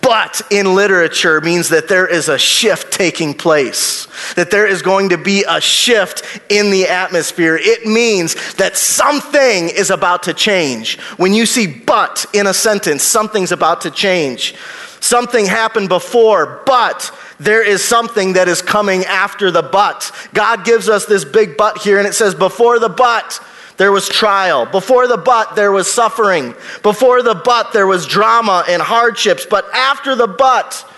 But 0.00 0.40
in 0.50 0.74
literature 0.74 1.40
means 1.42 1.68
that 1.68 1.86
there 1.86 2.06
is 2.06 2.30
a 2.30 2.38
shift 2.38 2.92
taking 2.92 3.34
place, 3.34 4.06
that 4.36 4.50
there 4.50 4.66
is 4.66 4.80
going 4.80 5.10
to 5.10 5.18
be 5.18 5.44
a 5.46 5.60
shift 5.60 6.40
in 6.48 6.70
the 6.70 6.88
atmosphere. 6.88 7.58
It 7.60 7.86
means 7.86 8.54
that 8.54 8.78
something 8.78 9.68
is 9.68 9.90
about 9.90 10.22
to 10.22 10.32
change. 10.32 10.98
When 11.18 11.34
you 11.34 11.44
see 11.44 11.66
but 11.66 12.24
in 12.32 12.46
a 12.46 12.54
sentence, 12.54 13.02
something's 13.02 13.52
about 13.52 13.82
to 13.82 13.90
change. 13.90 14.54
Something 15.00 15.44
happened 15.44 15.90
before, 15.90 16.62
but 16.64 17.10
there 17.38 17.62
is 17.62 17.84
something 17.84 18.34
that 18.34 18.48
is 18.48 18.62
coming 18.62 19.04
after 19.04 19.50
the 19.50 19.62
but. 19.62 20.10
God 20.32 20.64
gives 20.64 20.88
us 20.88 21.04
this 21.04 21.24
big 21.24 21.56
but 21.58 21.78
here, 21.78 21.98
and 21.98 22.06
it 22.06 22.14
says, 22.14 22.34
before 22.34 22.78
the 22.78 22.88
but, 22.88 23.44
there 23.82 23.90
was 23.90 24.08
trial. 24.08 24.64
Before 24.64 25.08
the 25.08 25.16
but, 25.16 25.56
there 25.56 25.72
was 25.72 25.92
suffering. 25.92 26.54
Before 26.84 27.20
the 27.20 27.34
but, 27.34 27.72
there 27.72 27.88
was 27.88 28.06
drama 28.06 28.64
and 28.68 28.80
hardships. 28.80 29.44
But 29.44 29.64
after 29.74 30.14
the 30.14 30.28
but, 30.28 30.88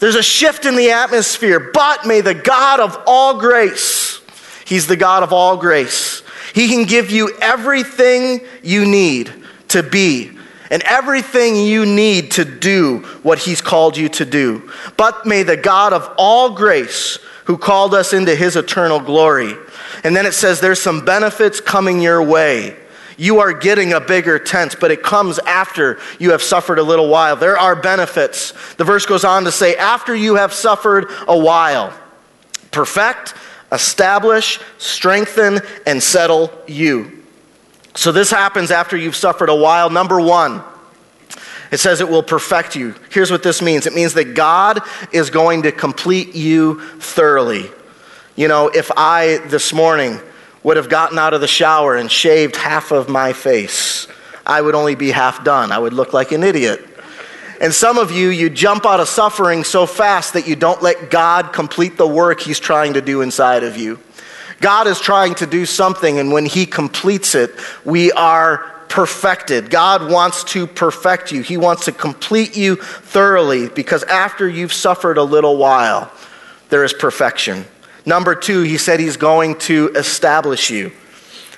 there's 0.00 0.14
a 0.14 0.22
shift 0.22 0.66
in 0.66 0.76
the 0.76 0.90
atmosphere. 0.90 1.70
But 1.72 2.04
may 2.04 2.20
the 2.20 2.34
God 2.34 2.78
of 2.78 3.02
all 3.06 3.40
grace, 3.40 4.20
He's 4.66 4.86
the 4.86 4.98
God 4.98 5.22
of 5.22 5.32
all 5.32 5.56
grace, 5.56 6.22
He 6.54 6.68
can 6.68 6.84
give 6.84 7.10
you 7.10 7.34
everything 7.40 8.42
you 8.62 8.84
need 8.84 9.32
to 9.68 9.82
be 9.82 10.30
and 10.70 10.82
everything 10.82 11.56
you 11.56 11.86
need 11.86 12.32
to 12.32 12.44
do 12.44 12.98
what 13.22 13.38
He's 13.38 13.62
called 13.62 13.96
you 13.96 14.10
to 14.10 14.26
do. 14.26 14.70
But 14.98 15.24
may 15.24 15.42
the 15.42 15.56
God 15.56 15.94
of 15.94 16.12
all 16.18 16.50
grace, 16.50 17.18
who 17.44 17.58
called 17.58 17.94
us 17.94 18.12
into 18.12 18.34
His 18.34 18.56
eternal 18.56 19.00
glory, 19.00 19.54
and 20.02 20.16
then 20.16 20.26
it 20.26 20.32
says 20.32 20.60
there's 20.60 20.82
some 20.82 21.04
benefits 21.04 21.60
coming 21.60 22.00
your 22.00 22.22
way. 22.22 22.76
You 23.16 23.40
are 23.40 23.52
getting 23.52 23.92
a 23.92 24.00
bigger 24.00 24.38
tent, 24.38 24.76
but 24.80 24.90
it 24.90 25.02
comes 25.02 25.38
after 25.40 25.98
you 26.18 26.32
have 26.32 26.42
suffered 26.42 26.78
a 26.78 26.82
little 26.82 27.08
while. 27.08 27.36
There 27.36 27.56
are 27.56 27.76
benefits. 27.76 28.52
The 28.74 28.84
verse 28.84 29.06
goes 29.06 29.24
on 29.24 29.44
to 29.44 29.52
say, 29.52 29.76
after 29.76 30.14
you 30.14 30.34
have 30.34 30.52
suffered 30.52 31.06
a 31.28 31.38
while, 31.38 31.92
perfect, 32.72 33.34
establish, 33.70 34.58
strengthen, 34.78 35.60
and 35.86 36.02
settle 36.02 36.50
you. 36.66 37.22
So 37.94 38.10
this 38.10 38.30
happens 38.30 38.72
after 38.72 38.96
you've 38.96 39.14
suffered 39.14 39.48
a 39.48 39.54
while. 39.54 39.90
Number 39.90 40.20
one, 40.20 40.64
it 41.74 41.80
says 41.80 42.00
it 42.00 42.08
will 42.08 42.22
perfect 42.22 42.76
you. 42.76 42.94
Here's 43.10 43.32
what 43.32 43.42
this 43.42 43.60
means 43.60 43.88
it 43.88 43.94
means 43.94 44.14
that 44.14 44.34
God 44.34 44.80
is 45.10 45.28
going 45.28 45.62
to 45.62 45.72
complete 45.72 46.32
you 46.32 46.80
thoroughly. 47.00 47.68
You 48.36 48.46
know, 48.46 48.68
if 48.68 48.92
I 48.96 49.38
this 49.48 49.72
morning 49.72 50.20
would 50.62 50.76
have 50.76 50.88
gotten 50.88 51.18
out 51.18 51.34
of 51.34 51.40
the 51.40 51.48
shower 51.48 51.96
and 51.96 52.08
shaved 52.08 52.54
half 52.54 52.92
of 52.92 53.08
my 53.08 53.32
face, 53.32 54.06
I 54.46 54.60
would 54.60 54.76
only 54.76 54.94
be 54.94 55.10
half 55.10 55.42
done. 55.42 55.72
I 55.72 55.80
would 55.80 55.94
look 55.94 56.12
like 56.12 56.30
an 56.30 56.44
idiot. 56.44 56.86
And 57.60 57.74
some 57.74 57.98
of 57.98 58.12
you, 58.12 58.28
you 58.28 58.50
jump 58.50 58.86
out 58.86 59.00
of 59.00 59.08
suffering 59.08 59.64
so 59.64 59.84
fast 59.84 60.34
that 60.34 60.46
you 60.46 60.54
don't 60.54 60.80
let 60.80 61.10
God 61.10 61.52
complete 61.52 61.96
the 61.96 62.06
work 62.06 62.40
He's 62.40 62.60
trying 62.60 62.94
to 62.94 63.00
do 63.00 63.20
inside 63.20 63.64
of 63.64 63.76
you. 63.76 63.98
God 64.60 64.86
is 64.86 65.00
trying 65.00 65.34
to 65.36 65.46
do 65.46 65.66
something, 65.66 66.20
and 66.20 66.30
when 66.30 66.46
He 66.46 66.66
completes 66.66 67.34
it, 67.34 67.50
we 67.84 68.12
are 68.12 68.73
perfected. 68.94 69.70
God 69.70 70.08
wants 70.08 70.44
to 70.44 70.68
perfect 70.68 71.32
you, 71.32 71.42
He 71.42 71.56
wants 71.56 71.86
to 71.86 71.92
complete 71.92 72.56
you 72.56 72.76
thoroughly 72.76 73.68
because 73.68 74.04
after 74.04 74.48
you've 74.48 74.72
suffered 74.72 75.18
a 75.18 75.22
little 75.24 75.56
while, 75.56 76.12
there 76.68 76.84
is 76.84 76.92
perfection. 76.92 77.64
Number 78.06 78.36
two, 78.36 78.62
he 78.62 78.78
said 78.78 79.00
he's 79.00 79.16
going 79.16 79.58
to 79.60 79.90
establish 79.96 80.70
you. 80.70 80.92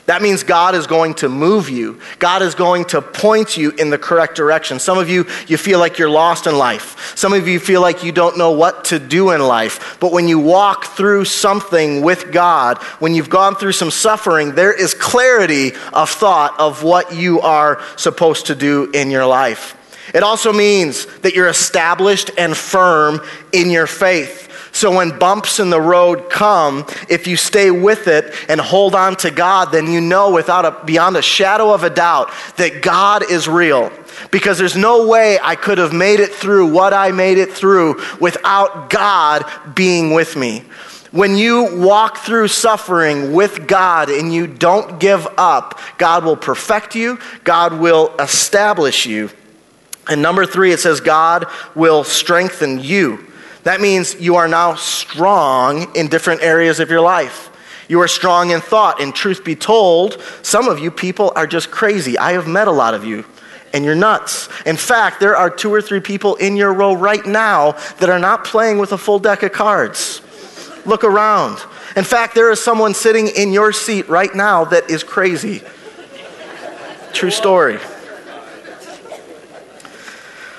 That 0.07 0.23
means 0.23 0.45
God 0.45 0.75
is 0.77 0.87
going 0.87 1.15
to 1.15 1.29
move 1.29 1.69
you. 1.69 2.01
God 2.21 2.41
is 2.41 2.55
going 2.55 2.85
to 2.87 3.03
point 3.03 3.57
you 3.57 3.73
in 3.73 3.91
the 3.91 3.99
correct 3.99 4.37
direction. 4.37 4.79
Some 4.79 4.99
of 4.99 5.09
you, 5.09 5.27
you 5.49 5.57
feel 5.57 5.81
like 5.81 5.99
you're 5.99 6.09
lost 6.09 6.47
in 6.47 6.57
life. 6.57 7.17
Some 7.17 7.33
of 7.33 7.49
you 7.49 7.59
feel 7.59 7.81
like 7.81 8.05
you 8.05 8.13
don't 8.13 8.39
know 8.39 8.53
what 8.53 8.85
to 8.87 9.01
do 9.01 9.31
in 9.33 9.41
life. 9.41 9.99
But 9.99 10.13
when 10.13 10.29
you 10.29 10.39
walk 10.39 10.85
through 10.85 11.25
something 11.25 12.03
with 12.03 12.31
God, 12.31 12.79
when 13.01 13.15
you've 13.15 13.31
gone 13.31 13.57
through 13.57 13.73
some 13.73 13.91
suffering, 13.91 14.55
there 14.55 14.73
is 14.73 14.95
clarity 14.95 15.73
of 15.93 16.09
thought 16.09 16.59
of 16.61 16.85
what 16.85 17.13
you 17.13 17.41
are 17.41 17.83
supposed 17.97 18.47
to 18.47 18.55
do 18.55 18.91
in 18.93 19.11
your 19.11 19.27
life. 19.27 19.77
It 20.15 20.23
also 20.23 20.53
means 20.53 21.07
that 21.19 21.35
you're 21.35 21.49
established 21.49 22.31
and 22.39 22.57
firm 22.57 23.21
in 23.53 23.71
your 23.71 23.89
faith. 23.89 24.46
So 24.77 24.95
when 24.95 25.19
bumps 25.19 25.59
in 25.59 25.71
the 25.71 25.81
road 25.81 26.29
come, 26.29 26.85
if 27.09 27.27
you 27.27 27.39
stay 27.39 27.71
with 27.71 28.09
it 28.09 28.35
and 28.47 28.61
hold 28.61 28.95
on 28.95 29.17
to 29.17 29.31
God, 29.31 29.73
then 29.73 29.91
you 29.91 30.03
know 30.03 30.31
without 30.31 30.67
a, 30.67 30.85
beyond 30.85 31.17
a 31.17 31.23
shadow 31.23 31.73
of 31.73 31.83
a 31.83 31.89
doubt 31.89 32.31
that 32.59 32.83
God 32.83 33.31
is 33.31 33.49
real. 33.49 33.91
Because 34.31 34.59
there's 34.59 34.77
no 34.77 35.07
way 35.07 35.39
I 35.43 35.57
could 35.57 35.79
have 35.79 35.95
made 35.95 36.21
it 36.21 36.31
through 36.31 36.75
what 36.75 36.93
I 36.93 37.11
made 37.11 37.39
it 37.39 37.55
through 37.55 38.03
without 38.21 38.91
God 38.91 39.51
being 39.75 40.13
with 40.13 40.37
me. 40.37 40.63
When 41.11 41.39
you 41.39 41.79
walk 41.81 42.19
through 42.19 42.49
suffering 42.49 43.33
with 43.33 43.67
God 43.67 44.11
and 44.11 44.35
you 44.35 44.47
don't 44.47 45.01
give 45.01 45.27
up, 45.39 45.81
God 45.97 46.23
will 46.23 46.37
perfect 46.37 46.95
you, 46.95 47.19
God 47.45 47.81
will 47.81 48.15
establish 48.19 49.07
you. 49.07 49.31
And 50.07 50.21
number 50.21 50.45
three, 50.45 50.73
it 50.73 50.81
says, 50.81 51.01
God 51.01 51.47
will 51.75 52.05
strengthen 52.05 52.81
you. 52.81 53.26
That 53.67 53.81
means 53.81 54.15
you 54.21 54.37
are 54.37 54.47
now 54.47 54.77
strong 54.77 55.93
in 55.97 56.07
different 56.07 56.41
areas 56.41 56.79
of 56.79 56.89
your 56.89 57.01
life. 57.01 57.51
You 57.89 58.01
are 58.01 58.07
strong 58.07 58.51
in 58.51 58.61
thought, 58.61 59.01
and 59.01 59.13
truth 59.13 59.43
be 59.43 59.57
told, 59.57 60.23
some 60.43 60.69
of 60.69 60.79
you 60.79 60.93
people 60.93 61.33
are 61.35 61.49
just 61.49 61.73
crazy. 61.73 62.17
I 62.17 62.35
have 62.35 62.47
met 62.47 62.69
a 62.69 62.71
lot 62.71 62.95
of 62.95 63.05
you, 63.05 63.25
and 63.73 63.85
you're 63.85 63.97
nuts. 63.97 64.49
In 64.67 64.77
fact, 64.77 65.19
there 65.19 65.35
are 65.35 65.51
two 65.51 65.75
or 65.75 65.83
three 65.83 65.99
people 65.99 66.37
in 66.37 66.55
your 66.57 66.73
row 66.73 66.95
right 66.95 67.27
now 67.27 67.73
that 67.99 68.09
are 68.09 68.21
not 68.21 68.45
playing 68.45 68.79
with 68.79 68.93
a 68.93 68.99
full 68.99 69.19
deck 69.19 69.43
of 69.43 69.51
cards. 69.51 70.21
Look 70.85 71.03
around. 71.03 71.59
In 71.97 72.05
fact, 72.05 72.37
there 72.37 72.53
is 72.53 72.63
someone 72.63 72.95
sitting 72.95 73.27
in 73.27 73.53
your 73.53 73.73
seat 73.73 74.09
right 74.09 74.33
now 74.33 74.65
that 74.67 74.91
is 74.91 75.03
crazy. 75.03 75.61
True 77.13 77.33
story. 77.33 77.81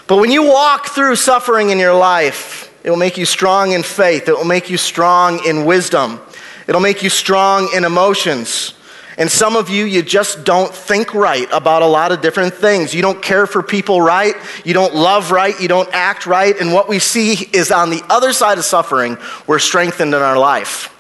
But 0.08 0.18
when 0.18 0.30
you 0.30 0.44
walk 0.44 0.88
through 0.88 1.16
suffering 1.16 1.70
in 1.70 1.80
your 1.80 1.94
life, 1.94 2.67
it 2.84 2.90
will 2.90 2.98
make 2.98 3.18
you 3.18 3.26
strong 3.26 3.72
in 3.72 3.84
faith. 3.84 4.28
It 4.28 4.36
will 4.36 4.46
make 4.46 4.70
you 4.70 4.78
strong 4.78 5.46
in 5.46 5.66
wisdom. 5.66 6.22
It'll 6.68 6.82
make 6.82 7.04
you 7.04 7.10
strong 7.10 7.70
in 7.74 7.86
emotions. 7.86 8.74
And 9.18 9.32
some 9.32 9.56
of 9.56 9.70
you, 9.70 9.86
you 9.86 10.04
just 10.04 10.44
don't 10.44 10.74
think 10.74 11.14
right 11.14 11.48
about 11.52 11.82
a 11.82 11.88
lot 11.88 12.12
of 12.12 12.22
different 12.22 12.54
things. 12.54 12.94
You 12.94 13.02
don't 13.02 13.22
care 13.22 13.48
for 13.48 13.64
people 13.64 14.02
right. 14.02 14.36
You 14.64 14.74
don't 14.74 14.94
love 14.94 15.32
right. 15.32 15.60
You 15.60 15.68
don't 15.68 15.90
act 15.92 16.28
right. 16.28 16.56
And 16.60 16.72
what 16.72 16.88
we 16.88 17.00
see 17.00 17.34
is 17.34 17.72
on 17.72 17.90
the 17.90 18.04
other 18.10 18.32
side 18.32 18.60
of 18.60 18.66
suffering, 18.66 19.18
we're 19.48 19.60
strengthened 19.60 20.14
in 20.14 20.22
our 20.22 20.38
life 20.38 20.94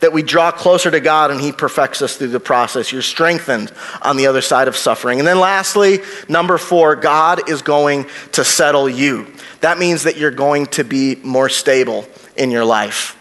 that 0.00 0.12
we 0.12 0.22
draw 0.22 0.50
closer 0.50 0.90
to 0.90 1.00
God 1.00 1.30
and 1.30 1.40
He 1.40 1.52
perfects 1.52 2.02
us 2.02 2.16
through 2.16 2.28
the 2.28 2.40
process. 2.40 2.92
You're 2.92 3.02
strengthened 3.02 3.72
on 4.02 4.16
the 4.16 4.26
other 4.26 4.40
side 4.40 4.68
of 4.68 4.76
suffering. 4.76 5.18
And 5.18 5.26
then 5.26 5.40
lastly, 5.40 5.98
number 6.28 6.58
four, 6.58 6.96
God 6.96 7.48
is 7.48 7.62
going 7.62 8.06
to 8.32 8.44
settle 8.44 8.88
you. 8.88 9.26
That 9.60 9.78
means 9.78 10.04
that 10.04 10.16
you're 10.16 10.30
going 10.30 10.66
to 10.66 10.84
be 10.84 11.16
more 11.16 11.48
stable 11.48 12.06
in 12.36 12.50
your 12.50 12.64
life. 12.64 13.16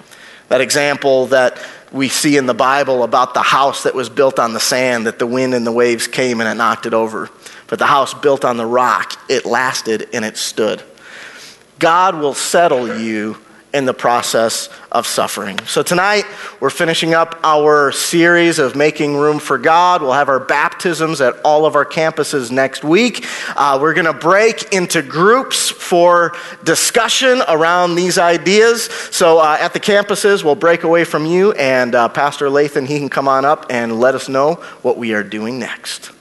That 0.50 0.62
example 0.62 1.28
that 1.28 1.60
we 1.92 2.10
see 2.10 2.38
in 2.38 2.46
the 2.46 2.54
Bible 2.54 3.04
about 3.04 3.34
the 3.34 3.42
house 3.42 3.84
that 3.84 3.96
was 3.96 4.10
built 4.10 4.40
on 4.40 4.54
the 4.54 4.60
sand, 4.60 5.08
that 5.08 5.20
the 5.20 5.28
wind 5.28 5.54
and 5.54 5.66
the 5.66 5.72
waves 5.72 6.08
came 6.08 6.42
and 6.42 6.50
it 6.50 6.56
knocked 6.56 6.86
it 6.86 6.94
over. 6.94 7.30
But 7.68 7.80
the 7.80 7.86
house 7.86 8.14
built 8.14 8.46
on 8.46 8.58
the 8.58 8.66
rock, 8.66 9.20
it 9.30 9.46
lasted 9.46 10.10
and 10.14 10.24
it 10.24 10.38
stood. 10.38 10.84
God 11.80 12.16
will 12.16 12.34
settle 12.34 13.00
you 13.00 13.38
in 13.74 13.86
the 13.86 13.94
process 13.94 14.70
of 14.92 15.06
suffering. 15.06 15.60
So, 15.66 15.84
tonight 15.84 16.24
we're 16.60 16.70
finishing 16.70 17.14
up 17.14 17.40
our 17.44 17.92
series 17.92 18.60
of 18.60 18.76
making 18.76 19.16
room 19.16 19.40
for 19.40 19.58
God. 19.58 20.02
We'll 20.02 20.14
have 20.14 20.30
our 20.30 20.40
baptisms 20.40 21.22
at 21.22 21.36
all 21.44 21.66
of 21.66 21.76
our 21.76 21.86
campuses 21.86 22.52
next 22.52 22.84
week. 22.84 23.26
Uh, 23.56 23.78
we're 23.82 23.94
going 23.94 24.06
to 24.06 24.14
break 24.14 24.74
into 24.74 25.02
groups 25.02 25.70
for 25.70 26.34
discussion 26.64 27.42
around 27.48 27.96
these 27.96 28.18
ideas. 28.18 28.86
So, 28.86 29.40
uh, 29.40 29.58
at 29.60 29.74
the 29.74 29.80
campuses, 29.80 30.44
we'll 30.44 30.56
break 30.56 30.84
away 30.84 31.04
from 31.04 31.26
you, 31.26 31.52
and 31.54 31.94
uh, 31.94 32.10
Pastor 32.10 32.48
Lathan, 32.48 32.88
he 32.88 33.00
can 33.00 33.10
come 33.10 33.28
on 33.28 33.46
up 33.46 33.66
and 33.70 34.00
let 34.00 34.16
us 34.16 34.30
know 34.30 34.56
what 34.82 34.98
we 34.98 35.14
are 35.14 35.24
doing 35.24 35.60
next. 35.60 36.17